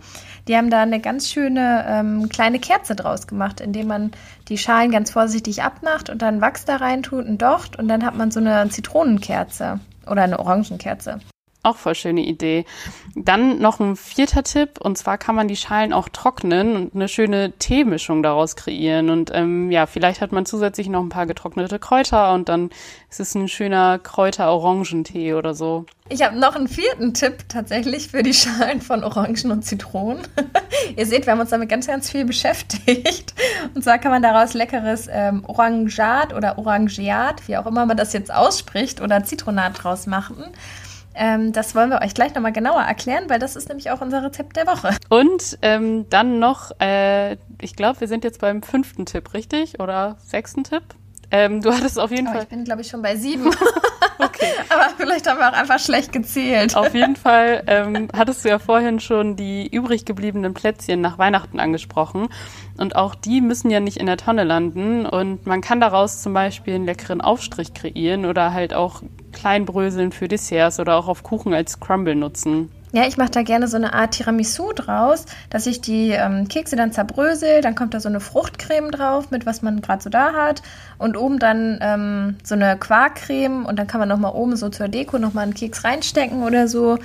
Die 0.48 0.56
haben 0.56 0.70
da 0.70 0.82
eine 0.82 1.00
ganz 1.00 1.30
schöne 1.30 1.86
ähm, 1.88 2.30
kleine 2.30 2.60
Kerze 2.60 2.96
draus 2.96 3.28
gemacht, 3.28 3.62
indem 3.62 3.88
man 3.88 4.12
die 4.48 4.58
Schalen 4.58 4.92
ganz 4.92 5.12
vorsichtig 5.12 5.64
abmacht 5.64 6.10
und 6.10 6.22
dann 6.22 6.42
Wachs 6.42 6.66
da 6.66 6.78
rein 6.78 7.04
tut, 7.04 7.26
ein 7.26 7.38
Docht 7.38 7.78
und 7.78 7.88
dann 7.88 8.06
hat 8.06 8.16
man 8.16 8.32
so 8.32 8.40
eine 8.40 8.70
Zitronenkerze 8.70 9.80
oder 10.06 10.24
eine 10.24 10.40
Orangenkerze. 10.40 11.20
Auch 11.62 11.76
voll 11.76 11.94
schöne 11.96 12.22
Idee. 12.22 12.64
Dann 13.16 13.60
noch 13.60 13.82
ein 13.82 13.98
vierter 13.98 14.44
Tipp, 14.44 14.80
und 14.80 14.98
zwar 14.98 15.18
kann 15.18 15.36
man 15.36 15.50
die 15.50 15.58
Schalen 15.58 15.92
auch 15.92 16.08
trocknen 16.08 16.76
und 16.76 16.96
eine 16.96 17.10
schöne 17.10 17.52
Teemischung 17.60 18.24
daraus 18.24 18.56
kreieren. 18.56 19.10
Und 19.10 19.32
ähm, 19.34 19.70
ja, 19.70 19.86
vielleicht 19.86 20.22
hat 20.22 20.32
man 20.32 20.46
zusätzlich 20.46 20.88
noch 20.88 21.02
ein 21.02 21.10
paar 21.10 21.26
getrocknete 21.26 21.78
Kräuter 21.78 22.34
und 22.34 22.48
dann 22.48 22.70
ist 23.10 23.20
es 23.20 23.36
ein 23.36 23.50
schöner 23.50 24.00
Kräuter-Orangentee 24.00 25.34
oder 25.34 25.54
so. 25.54 25.86
Ich 26.08 26.24
habe 26.24 26.40
noch 26.40 26.56
einen 26.56 26.70
vierten 26.70 27.14
Tipp 27.14 27.50
tatsächlich 27.50 28.08
für 28.08 28.24
die 28.24 28.34
Schalen 28.34 28.80
von 28.80 29.04
Orangen 29.04 29.52
und 29.52 29.64
Zitronen. 29.66 30.24
Ihr 30.96 31.06
seht, 31.06 31.26
wir 31.26 31.34
haben 31.34 31.42
uns 31.42 31.50
damit 31.50 31.68
ganz, 31.68 31.88
ganz 31.88 32.10
viel 32.10 32.24
beschäftigt. 32.24 33.34
Und 33.76 33.84
zwar 33.84 34.00
kann 34.00 34.12
man 34.12 34.22
daraus 34.22 34.54
leckeres 34.54 35.10
ähm, 35.12 35.44
Orangeat 35.46 36.34
oder 36.34 36.58
Orangeat, 36.58 37.48
wie 37.50 37.58
auch 37.58 37.66
immer 37.66 37.86
man 37.86 37.98
das 37.98 38.14
jetzt 38.14 38.34
ausspricht, 38.34 39.02
oder 39.02 39.26
Zitronat 39.26 39.84
draus 39.84 40.08
machen. 40.08 40.46
Ähm, 41.20 41.52
das 41.52 41.76
wollen 41.76 41.90
wir 41.90 42.02
euch 42.02 42.14
gleich 42.14 42.34
nochmal 42.34 42.54
genauer 42.54 42.82
erklären, 42.82 43.26
weil 43.28 43.40
das 43.40 43.58
ist 43.58 43.68
nämlich 43.68 43.92
auch 43.92 44.00
unser 44.00 44.24
Rezept 44.24 44.56
der 44.56 44.66
Woche. 44.68 44.96
Und 45.10 45.60
ähm, 45.62 46.10
dann 46.10 46.40
noch, 46.40 46.72
äh, 46.80 47.34
ich 47.60 47.76
glaube, 47.76 48.00
wir 48.00 48.08
sind 48.08 48.24
jetzt 48.24 48.40
beim 48.40 48.64
fünften 48.64 49.06
Tipp, 49.06 49.34
richtig? 49.34 49.82
Oder 49.82 50.16
sechsten 50.24 50.64
Tipp? 50.64 50.84
Ähm, 51.30 51.62
du 51.62 51.74
hattest 51.74 52.00
auf 52.00 52.10
jeden 52.10 52.28
oh, 52.28 52.32
Fall. 52.32 52.44
Ich 52.44 52.48
bin, 52.48 52.64
glaube 52.64 52.82
ich, 52.82 52.88
schon 52.88 53.02
bei 53.02 53.18
sieben. 53.18 53.48
okay. 54.20 54.48
Aber 54.70 54.88
vielleicht 54.96 55.30
haben 55.30 55.40
wir 55.40 55.50
auch 55.50 55.54
einfach 55.54 55.80
schlecht 55.80 56.14
gezählt. 56.14 56.78
Auf 56.78 56.94
jeden 56.96 57.18
Fall 57.18 57.64
ähm, 57.68 58.08
hattest 58.16 58.46
du 58.46 58.50
ja 58.50 58.58
vorhin 58.58 59.02
schon 59.02 59.36
die 59.36 59.68
übrig 59.68 60.06
gebliebenen 60.06 60.54
Plätzchen 60.54 61.02
nach 61.02 61.18
Weihnachten 61.18 61.60
angesprochen. 61.60 62.30
Und 62.78 62.96
auch 62.96 63.14
die 63.14 63.42
müssen 63.42 63.70
ja 63.70 63.82
nicht 63.82 63.98
in 63.98 64.06
der 64.06 64.18
Tonne 64.18 64.46
landen. 64.46 65.06
Und 65.06 65.46
man 65.46 65.60
kann 65.60 65.82
daraus 65.82 66.22
zum 66.22 66.34
Beispiel 66.34 66.76
einen 66.76 66.86
leckeren 66.86 67.20
Aufstrich 67.20 67.74
kreieren 67.74 68.26
oder 68.26 68.54
halt 68.54 68.74
auch 68.74 69.04
Kleinbröseln 69.32 70.12
für 70.12 70.28
Desserts 70.28 70.80
oder 70.80 70.96
auch 70.96 71.08
auf 71.08 71.24
Kuchen 71.24 71.54
als 71.54 71.80
Crumble 71.80 72.16
nutzen. 72.16 72.70
Ja, 72.92 73.06
ich 73.06 73.18
mache 73.18 73.30
da 73.30 73.44
gerne 73.44 73.68
so 73.68 73.78
eine 73.78 73.94
Art 73.94 74.16
Tiramisu 74.16 74.74
draus, 74.74 75.26
dass 75.52 75.68
ich 75.68 75.80
die 75.80 76.10
ähm, 76.10 76.48
Kekse 76.48 76.76
dann 76.76 76.92
zerbrösel, 76.92 77.62
dann 77.62 77.76
kommt 77.76 77.94
da 77.94 78.00
so 78.00 78.10
eine 78.10 78.20
Fruchtcreme 78.20 78.90
drauf, 78.90 79.30
mit 79.30 79.46
was 79.46 79.62
man 79.62 79.82
gerade 79.82 80.02
so 80.02 80.10
da 80.10 80.34
hat 80.34 80.64
und 80.98 81.16
oben 81.16 81.38
dann 81.38 81.78
ähm, 81.82 82.38
so 82.44 82.56
eine 82.56 82.78
Quarkcreme 82.78 83.66
und 83.66 83.78
dann 83.78 83.86
kann 83.86 84.00
man 84.00 84.10
nochmal 84.10 84.34
oben 84.34 84.56
so 84.56 84.70
zur 84.70 84.88
Deko 84.88 85.20
nochmal 85.20 85.44
einen 85.44 85.54
Keks 85.54 85.84
reinstecken 85.84 86.42
oder 86.42 86.68
so. 86.68 86.98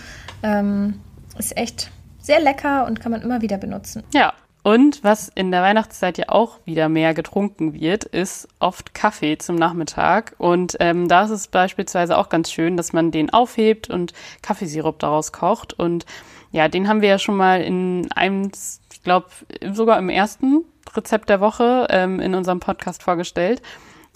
Ähm, 0.42 1.00
ist 1.38 1.56
echt 1.56 1.90
sehr 2.18 2.40
lecker 2.40 2.86
und 2.86 3.00
kann 3.00 3.12
man 3.12 3.20
immer 3.20 3.42
wieder 3.42 3.58
benutzen. 3.58 4.02
Ja, 4.14 4.32
und 4.64 5.04
was 5.04 5.28
in 5.28 5.50
der 5.50 5.60
Weihnachtszeit 5.60 6.16
ja 6.16 6.30
auch 6.30 6.58
wieder 6.64 6.88
mehr 6.88 7.12
getrunken 7.12 7.74
wird, 7.74 8.04
ist 8.04 8.48
oft 8.60 8.94
Kaffee 8.94 9.36
zum 9.36 9.56
Nachmittag. 9.56 10.34
Und 10.38 10.78
ähm, 10.80 11.06
da 11.06 11.24
ist 11.24 11.30
es 11.30 11.48
beispielsweise 11.48 12.16
auch 12.16 12.30
ganz 12.30 12.50
schön, 12.50 12.78
dass 12.78 12.94
man 12.94 13.10
den 13.10 13.30
aufhebt 13.30 13.90
und 13.90 14.14
Kaffeesirup 14.40 14.98
daraus 14.98 15.32
kocht. 15.32 15.74
Und 15.74 16.06
ja, 16.50 16.68
den 16.68 16.88
haben 16.88 17.02
wir 17.02 17.10
ja 17.10 17.18
schon 17.18 17.36
mal 17.36 17.60
in 17.60 18.10
einem, 18.12 18.52
ich 18.90 19.02
glaube, 19.02 19.26
sogar 19.70 19.98
im 19.98 20.08
ersten 20.08 20.64
Rezept 20.96 21.28
der 21.28 21.40
Woche 21.40 21.86
ähm, 21.90 22.18
in 22.18 22.34
unserem 22.34 22.60
Podcast 22.60 23.02
vorgestellt. 23.02 23.60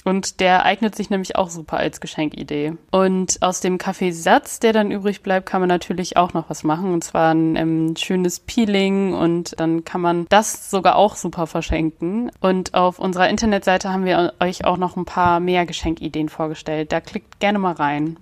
Und 0.04 0.40
der 0.40 0.64
eignet 0.64 0.94
sich 0.94 1.10
nämlich 1.10 1.36
auch 1.36 1.50
super 1.50 1.76
als 1.76 2.00
Geschenkidee. 2.00 2.74
Und 2.90 3.42
aus 3.42 3.60
dem 3.60 3.78
Kaffeesatz, 3.78 4.60
der 4.60 4.72
dann 4.72 4.90
übrig 4.90 5.22
bleibt, 5.22 5.46
kann 5.46 5.60
man 5.60 5.68
natürlich 5.68 6.16
auch 6.16 6.32
noch 6.32 6.48
was 6.48 6.64
machen. 6.64 6.92
Und 6.92 7.04
zwar 7.04 7.34
ein 7.34 7.56
ähm, 7.56 7.94
schönes 7.96 8.40
Peeling 8.40 9.12
und 9.12 9.58
dann 9.58 9.84
kann 9.84 10.00
man 10.00 10.26
das 10.28 10.70
sogar 10.70 10.96
auch 10.96 11.16
super 11.16 11.46
verschenken. 11.46 12.30
Und 12.40 12.74
auf 12.74 12.98
unserer 12.98 13.28
Internetseite 13.28 13.92
haben 13.92 14.04
wir 14.04 14.34
euch 14.40 14.64
auch 14.64 14.76
noch 14.76 14.96
ein 14.96 15.04
paar 15.04 15.40
mehr 15.40 15.66
Geschenkideen 15.66 16.28
vorgestellt. 16.28 16.92
Da 16.92 17.00
klickt 17.00 17.40
gerne 17.40 17.58
mal 17.58 17.74
rein. 17.74 18.18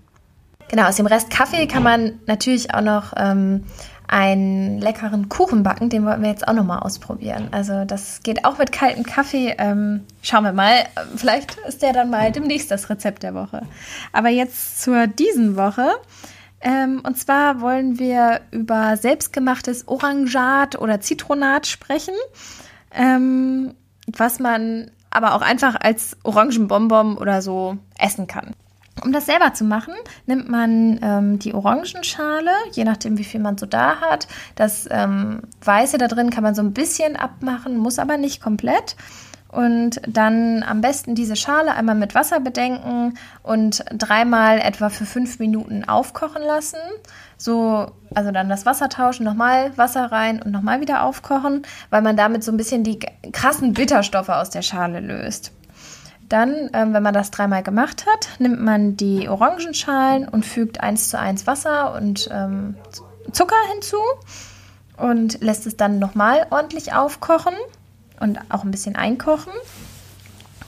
Genau, 0.69 0.89
aus 0.89 0.97
dem 0.97 1.07
Rest 1.07 1.31
Kaffee 1.31 1.69
kann 1.69 1.85
man 1.85 2.19
natürlich 2.27 2.75
auch 2.75 2.81
noch 2.81 3.13
ähm, 3.17 3.65
einen 4.09 4.79
leckeren 4.79 5.29
Kuchen 5.29 5.63
backen. 5.63 5.89
Den 5.89 6.05
wollten 6.05 6.23
wir 6.23 6.31
jetzt 6.31 6.47
auch 6.47 6.53
nochmal 6.53 6.81
ausprobieren. 6.81 7.49
Also 7.51 7.85
das 7.85 8.21
geht 8.23 8.45
auch 8.45 8.59
mit 8.59 8.73
kaltem 8.73 9.05
Kaffee. 9.05 9.55
Ähm, 9.59 10.05
schauen 10.23 10.45
wir 10.45 10.53
mal. 10.53 10.85
Vielleicht 11.17 11.57
ist 11.67 11.83
der 11.83 11.93
dann 11.93 12.11
mal 12.11 12.33
demnächst 12.33 12.71
das 12.71 12.89
Rezept 12.91 13.23
der 13.23 13.35
Woche. 13.35 13.63
Aber 14.13 14.29
jetzt 14.29 14.83
zur 14.83 15.07
diesen 15.07 15.57
Woche. 15.57 15.89
Ähm, 16.61 17.03
und 17.05 17.19
zwar 17.19 17.61
wollen 17.61 17.99
wir 17.99 18.41
über 18.51 18.97
selbstgemachtes 18.97 19.89
Orangat 19.89 20.79
oder 20.79 21.01
Zitronat 21.01 21.67
sprechen. 21.67 22.15
Ähm, 22.95 23.75
was 24.07 24.39
man 24.39 24.91
aber 25.11 25.35
auch 25.35 25.43
einfach 25.43 25.77
als 25.81 26.17
Orangenbonbon 26.25 27.17
oder 27.17 27.43
so 27.43 27.79
essen 27.99 28.27
kann. 28.27 28.55
Um 29.05 29.13
das 29.13 29.27
selber 29.27 29.53
zu 29.53 29.65
machen, 29.65 29.95
nimmt 30.27 30.49
man 30.49 30.99
ähm, 31.03 31.39
die 31.39 31.53
Orangenschale, 31.53 32.51
je 32.73 32.85
nachdem, 32.85 33.19
wie 33.19 33.25
viel 33.25 33.41
man 33.41 33.59
so 33.59 33.67
da 33.67 34.01
hat. 34.01 34.27
Das 34.55 34.89
ähm, 34.91 35.43
Weiße 35.63 35.99
da 35.99 36.09
drin 36.09 36.31
kann 36.31 36.43
man 36.43 36.55
so 36.55 36.63
ein 36.63 36.73
bisschen 36.73 37.15
abmachen, 37.17 37.77
muss 37.77 37.99
aber 37.99 38.17
nicht 38.17 38.41
komplett. 38.43 38.97
Und 39.49 40.01
dann 40.07 40.63
am 40.65 40.81
besten 40.81 41.15
diese 41.15 41.37
Schale 41.37 41.75
einmal 41.75 41.95
mit 41.95 42.15
Wasser 42.15 42.41
bedenken 42.41 43.15
und 43.43 43.85
dreimal 43.93 44.59
etwa 44.59 44.89
für 44.89 45.07
fünf 45.07 45.39
Minuten 45.39 45.85
aufkochen 45.85 46.43
lassen. 46.43 46.81
So, 47.39 47.91
also 48.15 48.33
dann 48.33 48.49
das 48.49 48.67
Wasser 48.67 48.89
tauschen, 48.89 49.25
nochmal 49.25 49.77
Wasser 49.79 50.11
rein 50.11 50.43
und 50.43 50.51
nochmal 50.51 50.81
wieder 50.81 51.05
aufkochen, 51.05 51.63
weil 51.91 52.03
man 52.03 52.17
damit 52.17 52.45
so 52.45 52.51
ein 52.51 52.57
bisschen 52.57 52.83
die 52.83 52.99
krassen 53.33 53.73
Bitterstoffe 53.73 54.31
aus 54.31 54.51
der 54.51 54.63
Schale 54.63 55.01
löst. 55.01 55.53
Dann, 56.29 56.71
ähm, 56.73 56.93
wenn 56.93 57.03
man 57.03 57.15
das 57.15 57.31
dreimal 57.31 57.63
gemacht 57.63 58.07
hat, 58.07 58.29
nimmt 58.39 58.61
man 58.61 58.97
die 58.97 59.29
Orangenschalen 59.29 60.29
und 60.29 60.45
fügt 60.45 60.81
eins 60.81 61.11
zu 61.11 61.19
eins 61.19 61.47
Wasser 61.47 61.95
und 61.95 62.29
ähm, 62.33 62.77
Zucker 63.33 63.57
hinzu 63.73 63.99
und 64.97 65.41
lässt 65.43 65.67
es 65.67 65.77
dann 65.77 65.99
nochmal 65.99 66.47
ordentlich 66.51 66.95
aufkochen 66.95 67.55
und 68.21 68.41
auch 68.49 68.65
ein 68.65 68.71
bisschen 68.71 68.97
einkochen. 68.97 69.53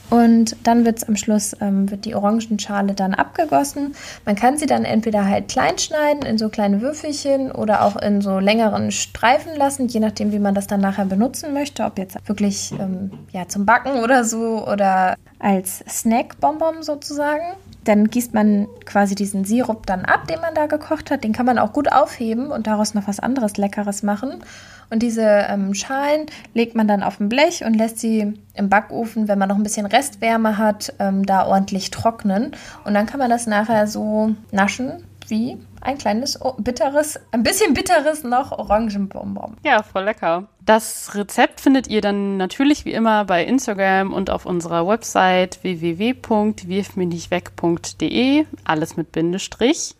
Und 0.09 0.55
dann 0.63 0.85
wird 0.85 0.97
es 0.97 1.07
am 1.07 1.15
Schluss, 1.15 1.55
ähm, 1.61 1.89
wird 1.91 2.05
die 2.05 2.15
Orangenschale 2.15 2.93
dann 2.93 3.13
abgegossen. 3.13 3.95
Man 4.25 4.35
kann 4.35 4.57
sie 4.57 4.65
dann 4.65 4.85
entweder 4.85 5.25
halt 5.25 5.49
klein 5.49 5.77
schneiden 5.77 6.23
in 6.23 6.37
so 6.37 6.49
kleine 6.49 6.81
Würfelchen 6.81 7.51
oder 7.51 7.83
auch 7.83 7.95
in 7.95 8.21
so 8.21 8.39
längeren 8.39 8.91
Streifen 8.91 9.55
lassen, 9.55 9.87
je 9.87 9.99
nachdem, 9.99 10.31
wie 10.31 10.39
man 10.39 10.55
das 10.55 10.67
dann 10.67 10.81
nachher 10.81 11.05
benutzen 11.05 11.53
möchte. 11.53 11.83
Ob 11.83 11.97
jetzt 11.97 12.17
wirklich 12.27 12.71
ähm, 12.79 13.11
ja, 13.31 13.47
zum 13.47 13.65
Backen 13.65 14.03
oder 14.03 14.23
so 14.23 14.65
oder 14.67 15.15
als 15.37 15.83
Snackbonbon 15.87 16.81
sozusagen. 16.81 17.55
Dann 17.83 18.09
gießt 18.09 18.33
man 18.33 18.67
quasi 18.85 19.15
diesen 19.15 19.45
Sirup 19.45 19.85
dann 19.85 20.05
ab, 20.05 20.27
den 20.27 20.41
man 20.41 20.53
da 20.53 20.65
gekocht 20.65 21.11
hat. 21.11 21.23
Den 21.23 21.33
kann 21.33 21.45
man 21.45 21.57
auch 21.57 21.73
gut 21.73 21.91
aufheben 21.91 22.51
und 22.51 22.67
daraus 22.67 22.93
noch 22.93 23.07
was 23.07 23.19
anderes 23.19 23.57
Leckeres 23.57 24.03
machen. 24.03 24.43
Und 24.89 25.03
diese 25.03 25.23
ähm, 25.23 25.73
Schalen 25.73 26.25
legt 26.53 26.75
man 26.75 26.87
dann 26.87 27.03
auf 27.03 27.19
ein 27.19 27.29
Blech 27.29 27.63
und 27.63 27.75
lässt 27.75 27.99
sie 27.99 28.33
im 28.53 28.69
Backofen, 28.69 29.27
wenn 29.27 29.37
man 29.37 29.49
noch 29.49 29.55
ein 29.55 29.63
bisschen 29.63 29.85
Restwärme 29.85 30.57
hat, 30.57 30.93
ähm, 30.99 31.25
da 31.25 31.45
ordentlich 31.45 31.91
trocknen. 31.91 32.51
Und 32.83 32.93
dann 32.93 33.05
kann 33.05 33.19
man 33.19 33.29
das 33.29 33.47
nachher 33.47 33.87
so 33.87 34.35
naschen 34.51 35.03
wie 35.27 35.57
ein 35.81 35.97
kleines 35.97 36.39
bitteres, 36.57 37.19
ein 37.31 37.43
bisschen 37.43 37.73
bitteres 37.73 38.23
noch 38.23 38.51
Orangenbonbon. 38.51 39.57
Ja, 39.63 39.81
voll 39.83 40.03
lecker. 40.03 40.47
Das 40.65 41.15
Rezept 41.15 41.61
findet 41.61 41.87
ihr 41.87 42.01
dann 42.01 42.37
natürlich 42.37 42.85
wie 42.85 42.93
immer 42.93 43.25
bei 43.25 43.43
Instagram 43.43 44.13
und 44.13 44.29
auf 44.29 44.45
unserer 44.45 44.87
Website 44.87 45.63
www.wirfminichweg.de, 45.63 48.45
alles 48.65 48.97
mit 48.97 49.11
Bindestrich. 49.11 49.95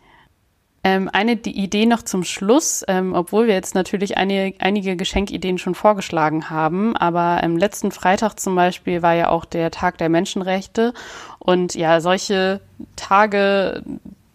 Ähm, 0.81 1.09
eine 1.11 1.33
Idee 1.33 1.85
noch 1.85 2.03
zum 2.03 2.23
Schluss, 2.23 2.85
ähm, 2.87 3.13
obwohl 3.13 3.47
wir 3.47 3.53
jetzt 3.53 3.75
natürlich 3.75 4.17
eine, 4.17 4.53
einige 4.59 4.95
Geschenkideen 4.95 5.57
schon 5.57 5.75
vorgeschlagen 5.75 6.49
haben, 6.49 6.95
aber 6.95 7.43
am 7.43 7.57
letzten 7.57 7.91
Freitag 7.91 8.39
zum 8.39 8.55
Beispiel 8.55 9.01
war 9.01 9.13
ja 9.13 9.27
auch 9.27 9.43
der 9.43 9.71
Tag 9.71 9.97
der 9.97 10.07
Menschenrechte 10.07 10.93
und 11.39 11.75
ja, 11.75 11.99
solche 11.99 12.61
Tage 12.95 13.83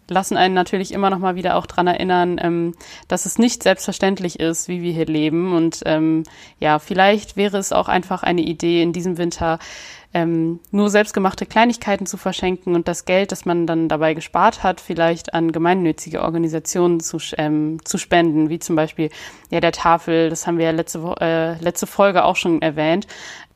lassen 0.07 0.37
einen 0.37 0.53
natürlich 0.53 0.93
immer 0.93 1.09
noch 1.09 1.19
mal 1.19 1.35
wieder 1.35 1.55
auch 1.55 1.65
dran 1.65 1.87
erinnern, 1.87 2.39
ähm, 2.41 2.75
dass 3.07 3.25
es 3.25 3.37
nicht 3.37 3.63
selbstverständlich 3.63 4.39
ist, 4.39 4.67
wie 4.67 4.81
wir 4.81 4.93
hier 4.93 5.05
leben. 5.05 5.53
Und 5.53 5.81
ähm, 5.85 6.23
ja, 6.59 6.79
vielleicht 6.79 7.37
wäre 7.37 7.57
es 7.57 7.71
auch 7.71 7.87
einfach 7.87 8.23
eine 8.23 8.41
Idee 8.41 8.81
in 8.81 8.93
diesem 8.93 9.17
Winter, 9.17 9.59
ähm, 10.15 10.61
nur 10.71 10.89
selbstgemachte 10.89 11.45
Kleinigkeiten 11.45 12.05
zu 12.05 12.15
verschenken 12.15 12.73
und 12.73 12.87
das 12.87 13.03
Geld, 13.03 13.33
das 13.33 13.43
man 13.43 13.67
dann 13.67 13.89
dabei 13.89 14.13
gespart 14.13 14.63
hat, 14.63 14.79
vielleicht 14.79 15.33
an 15.33 15.51
gemeinnützige 15.51 16.21
Organisationen 16.21 17.01
zu, 17.01 17.17
ähm, 17.37 17.79
zu 17.83 17.97
spenden, 17.97 18.49
wie 18.49 18.59
zum 18.59 18.77
Beispiel 18.77 19.09
ja 19.49 19.59
der 19.59 19.73
Tafel, 19.73 20.29
das 20.29 20.47
haben 20.47 20.57
wir 20.57 20.65
ja 20.65 20.71
letzte, 20.71 20.99
äh, 21.19 21.61
letzte 21.61 21.85
Folge 21.85 22.23
auch 22.23 22.37
schon 22.37 22.61
erwähnt. 22.61 23.07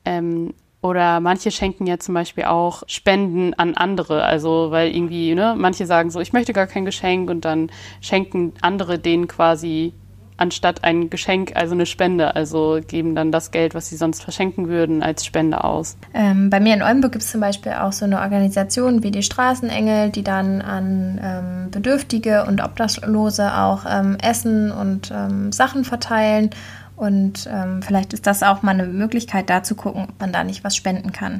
Ähm, 0.03 0.53
oder 0.81 1.19
manche 1.19 1.51
schenken 1.51 1.87
ja 1.87 1.99
zum 1.99 2.13
Beispiel 2.13 2.45
auch 2.45 2.83
Spenden 2.87 3.53
an 3.53 3.75
andere. 3.75 4.23
Also, 4.23 4.71
weil 4.71 4.95
irgendwie, 4.95 5.35
ne, 5.35 5.55
manche 5.57 5.85
sagen 5.85 6.09
so, 6.09 6.19
ich 6.19 6.33
möchte 6.33 6.53
gar 6.53 6.67
kein 6.67 6.85
Geschenk 6.85 7.29
und 7.29 7.45
dann 7.45 7.69
schenken 8.01 8.53
andere 8.61 8.97
denen 8.99 9.27
quasi 9.27 9.93
anstatt 10.39 10.83
ein 10.83 11.09
Geschenk, 11.09 11.51
also 11.55 11.73
eine 11.73 11.85
Spende. 11.85 12.35
Also 12.35 12.79
geben 12.87 13.15
dann 13.15 13.31
das 13.31 13.51
Geld, 13.51 13.75
was 13.75 13.89
sie 13.89 13.97
sonst 13.97 14.23
verschenken 14.23 14.67
würden, 14.67 15.03
als 15.03 15.25
Spende 15.25 15.63
aus. 15.63 15.97
Ähm, 16.13 16.49
bei 16.49 16.59
mir 16.59 16.73
in 16.73 16.81
Oldenburg 16.81 17.11
gibt 17.11 17.23
es 17.23 17.31
zum 17.31 17.41
Beispiel 17.41 17.73
auch 17.73 17.91
so 17.91 18.05
eine 18.05 18.21
Organisation 18.21 19.03
wie 19.03 19.11
die 19.11 19.23
Straßenengel, 19.23 20.09
die 20.11 20.23
dann 20.23 20.61
an 20.61 21.19
ähm, 21.21 21.71
Bedürftige 21.71 22.45
und 22.45 22.63
Obdachlose 22.63 23.53
auch 23.53 23.85
ähm, 23.89 24.17
Essen 24.21 24.71
und 24.71 25.11
ähm, 25.13 25.51
Sachen 25.51 25.83
verteilen. 25.83 26.51
Und 26.99 27.49
ähm, 27.49 27.81
vielleicht 27.81 28.11
ist 28.11 28.27
das 28.27 28.43
auch 28.43 28.61
mal 28.61 28.71
eine 28.71 28.85
Möglichkeit, 28.85 29.49
da 29.49 29.63
zu 29.63 29.75
gucken, 29.75 30.07
ob 30.09 30.19
man 30.19 30.33
da 30.33 30.43
nicht 30.43 30.65
was 30.65 30.75
spenden 30.75 31.13
kann. 31.13 31.39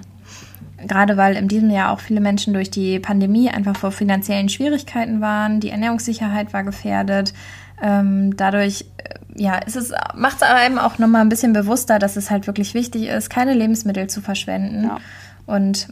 Gerade 0.88 1.18
weil 1.18 1.36
in 1.36 1.50
diesem 1.50 1.70
Jahr 1.70 1.92
auch 1.92 2.00
viele 2.00 2.22
Menschen 2.22 2.54
durch 2.54 2.72
die 2.72 2.98
Pandemie 2.98 3.50
einfach 3.50 3.76
vor 3.76 3.92
finanziellen 3.92 4.48
Schwierigkeiten 4.48 5.20
waren, 5.20 5.60
die 5.60 5.70
Ernährungssicherheit 5.70 6.54
war 6.54 6.64
gefährdet. 6.64 7.34
Ähm, 7.82 8.38
dadurch 8.38 8.86
äh, 9.04 9.16
ja, 9.36 9.58
ist 9.58 9.76
es, 9.76 9.92
macht 10.16 10.38
es 10.38 10.44
einem 10.44 10.80
auch 10.80 10.98
nochmal 10.98 11.22
ein 11.22 11.30
bisschen 11.30 11.52
bewusster, 11.52 12.00
dass 12.00 12.16
es 12.16 12.32
halt 12.32 12.48
wirklich 12.48 12.74
wichtig 12.74 13.08
ist, 13.08 13.30
keine 13.30 13.54
Lebensmittel 13.54 14.08
zu 14.08 14.22
verschwenden. 14.22 14.86
Ja. 14.86 14.98
Und 15.46 15.90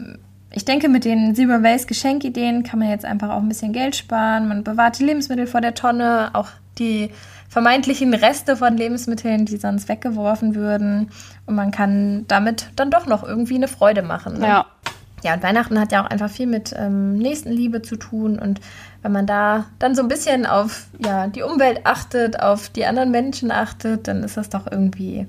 ich 0.53 0.63
denke, 0.63 0.87
mit 0.87 1.03
den 1.03 1.35
Zero 1.35 1.61
Waste 1.61 1.87
Geschenkideen 1.87 2.63
kann 2.63 2.79
man 2.79 2.89
jetzt 2.89 3.03
einfach 3.03 3.31
auch 3.31 3.41
ein 3.41 3.49
bisschen 3.49 3.73
Geld 3.73 3.97
sparen. 3.97 4.47
Man 4.47 4.63
bewahrt 4.63 4.97
die 4.97 5.03
Lebensmittel 5.03 5.45
vor 5.45 5.59
der 5.59 5.73
Tonne, 5.73 6.29
auch 6.31 6.47
die 6.79 7.09
vermeintlichen 7.49 8.13
Reste 8.13 8.57
von 8.57 8.75
Lebensmitteln, 8.77 9.45
die 9.45 9.57
sonst 9.57 9.89
weggeworfen 9.89 10.55
würden. 10.55 11.09
Und 11.45 11.55
man 11.55 11.71
kann 11.71 12.25
damit 12.27 12.71
dann 12.75 12.91
doch 12.91 13.05
noch 13.05 13.23
irgendwie 13.23 13.55
eine 13.55 13.67
Freude 13.67 14.01
machen. 14.01 14.39
Ne? 14.39 14.47
Ja. 14.47 14.65
Ja, 15.23 15.33
und 15.33 15.41
Weihnachten 15.41 15.79
hat 15.79 15.91
ja 15.91 16.03
auch 16.03 16.09
einfach 16.09 16.29
viel 16.29 16.45
mit 16.45 16.75
ähm, 16.77 17.17
Nächstenliebe 17.17 17.81
zu 17.81 17.95
tun. 17.95 18.37
Und 18.37 18.61
wenn 19.01 19.11
man 19.11 19.25
da 19.25 19.65
dann 19.79 19.95
so 19.95 20.03
ein 20.03 20.07
bisschen 20.07 20.45
auf 20.45 20.85
ja, 20.99 21.27
die 21.27 21.41
Umwelt 21.41 21.81
achtet, 21.85 22.39
auf 22.39 22.69
die 22.69 22.85
anderen 22.85 23.09
Menschen 23.09 23.51
achtet, 23.51 24.07
dann 24.07 24.23
ist 24.23 24.37
das 24.37 24.49
doch 24.49 24.71
irgendwie 24.71 25.27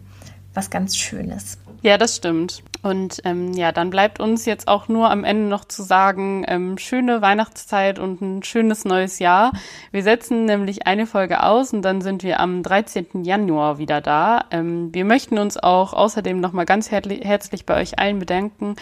was 0.53 0.69
ganz 0.69 0.97
Schönes. 0.97 1.59
Ja, 1.83 1.97
das 1.97 2.17
stimmt. 2.17 2.63
Und 2.83 3.21
ähm, 3.25 3.53
ja, 3.55 3.73
dann 3.73 3.91
bleibt 3.91 4.21
uns 4.21 4.47
jetzt 4.47 4.69
auch 4.69 4.89
nur 4.89 5.11
am 5.11 5.25
Ende 5.25 5.49
noch 5.49 5.65
zu 5.65 5.83
sagen, 5.83 6.45
ähm, 6.47 6.79
schöne 6.79 7.21
Weihnachtszeit 7.21 7.99
und 7.99 8.21
ein 8.21 8.43
schönes 8.45 8.85
neues 8.85 9.19
Jahr. 9.19 9.53
Wir 9.91 10.05
setzen 10.05 10.45
nämlich 10.45 10.87
eine 10.87 11.07
Folge 11.07 11.43
aus 11.43 11.73
und 11.73 11.83
dann 11.83 12.01
sind 12.01 12.23
wir 12.23 12.39
am 12.39 12.63
13. 12.63 13.25
Januar 13.25 13.79
wieder 13.79 14.01
da. 14.01 14.45
Ähm, 14.53 14.95
wir 14.95 15.05
möchten 15.05 15.39
uns 15.39 15.57
auch 15.57 15.93
außerdem 15.93 16.41
nochmal 16.41 16.67
ganz 16.67 16.91
her 16.93 17.03
herzlich 17.23 17.67
bei 17.67 17.81
euch 17.81 17.99
allen 17.99 18.21
bedanken 18.21 18.77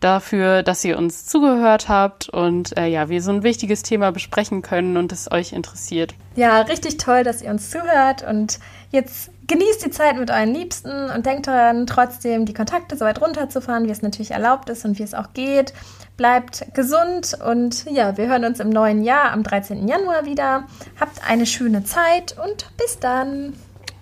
dafür, 0.00 0.62
dass 0.62 0.84
ihr 0.84 0.98
uns 0.98 1.26
zugehört 1.26 1.88
habt 1.88 2.28
und 2.28 2.76
äh, 2.76 2.86
ja, 2.86 3.08
wir 3.08 3.22
so 3.22 3.30
ein 3.30 3.42
wichtiges 3.44 3.82
Thema 3.82 4.10
besprechen 4.10 4.62
können 4.62 4.96
und 4.96 5.12
es 5.12 5.30
euch 5.30 5.52
interessiert. 5.52 6.14
Ja, 6.34 6.60
richtig 6.62 6.98
toll, 6.98 7.22
dass 7.22 7.42
ihr 7.42 7.50
uns 7.50 7.70
zuhört 7.70 8.22
und 8.28 8.58
jetzt 8.90 9.30
genießt 9.46 9.84
die 9.84 9.90
Zeit 9.90 10.18
mit 10.18 10.30
euren 10.30 10.52
Liebsten 10.52 11.10
und 11.10 11.26
denkt 11.26 11.46
daran, 11.46 11.86
trotzdem 11.86 12.46
die 12.46 12.54
Kontakte 12.54 12.96
so 12.96 13.04
weit 13.04 13.20
runterzufahren, 13.20 13.86
wie 13.86 13.90
es 13.90 14.02
natürlich 14.02 14.32
erlaubt 14.32 14.68
ist 14.70 14.84
und 14.84 14.98
wie 14.98 15.02
es 15.02 15.14
auch 15.14 15.32
geht. 15.34 15.72
Bleibt 16.16 16.74
gesund 16.74 17.36
und 17.46 17.84
ja, 17.90 18.16
wir 18.16 18.26
hören 18.26 18.44
uns 18.44 18.60
im 18.60 18.70
neuen 18.70 19.02
Jahr 19.02 19.32
am 19.32 19.42
13. 19.42 19.86
Januar 19.86 20.24
wieder. 20.24 20.64
Habt 20.98 21.20
eine 21.28 21.46
schöne 21.46 21.84
Zeit 21.84 22.36
und 22.42 22.70
bis 22.76 22.98
dann. 22.98 23.52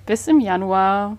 Bis 0.07 0.27
im 0.29 0.41
Januar. 0.41 1.17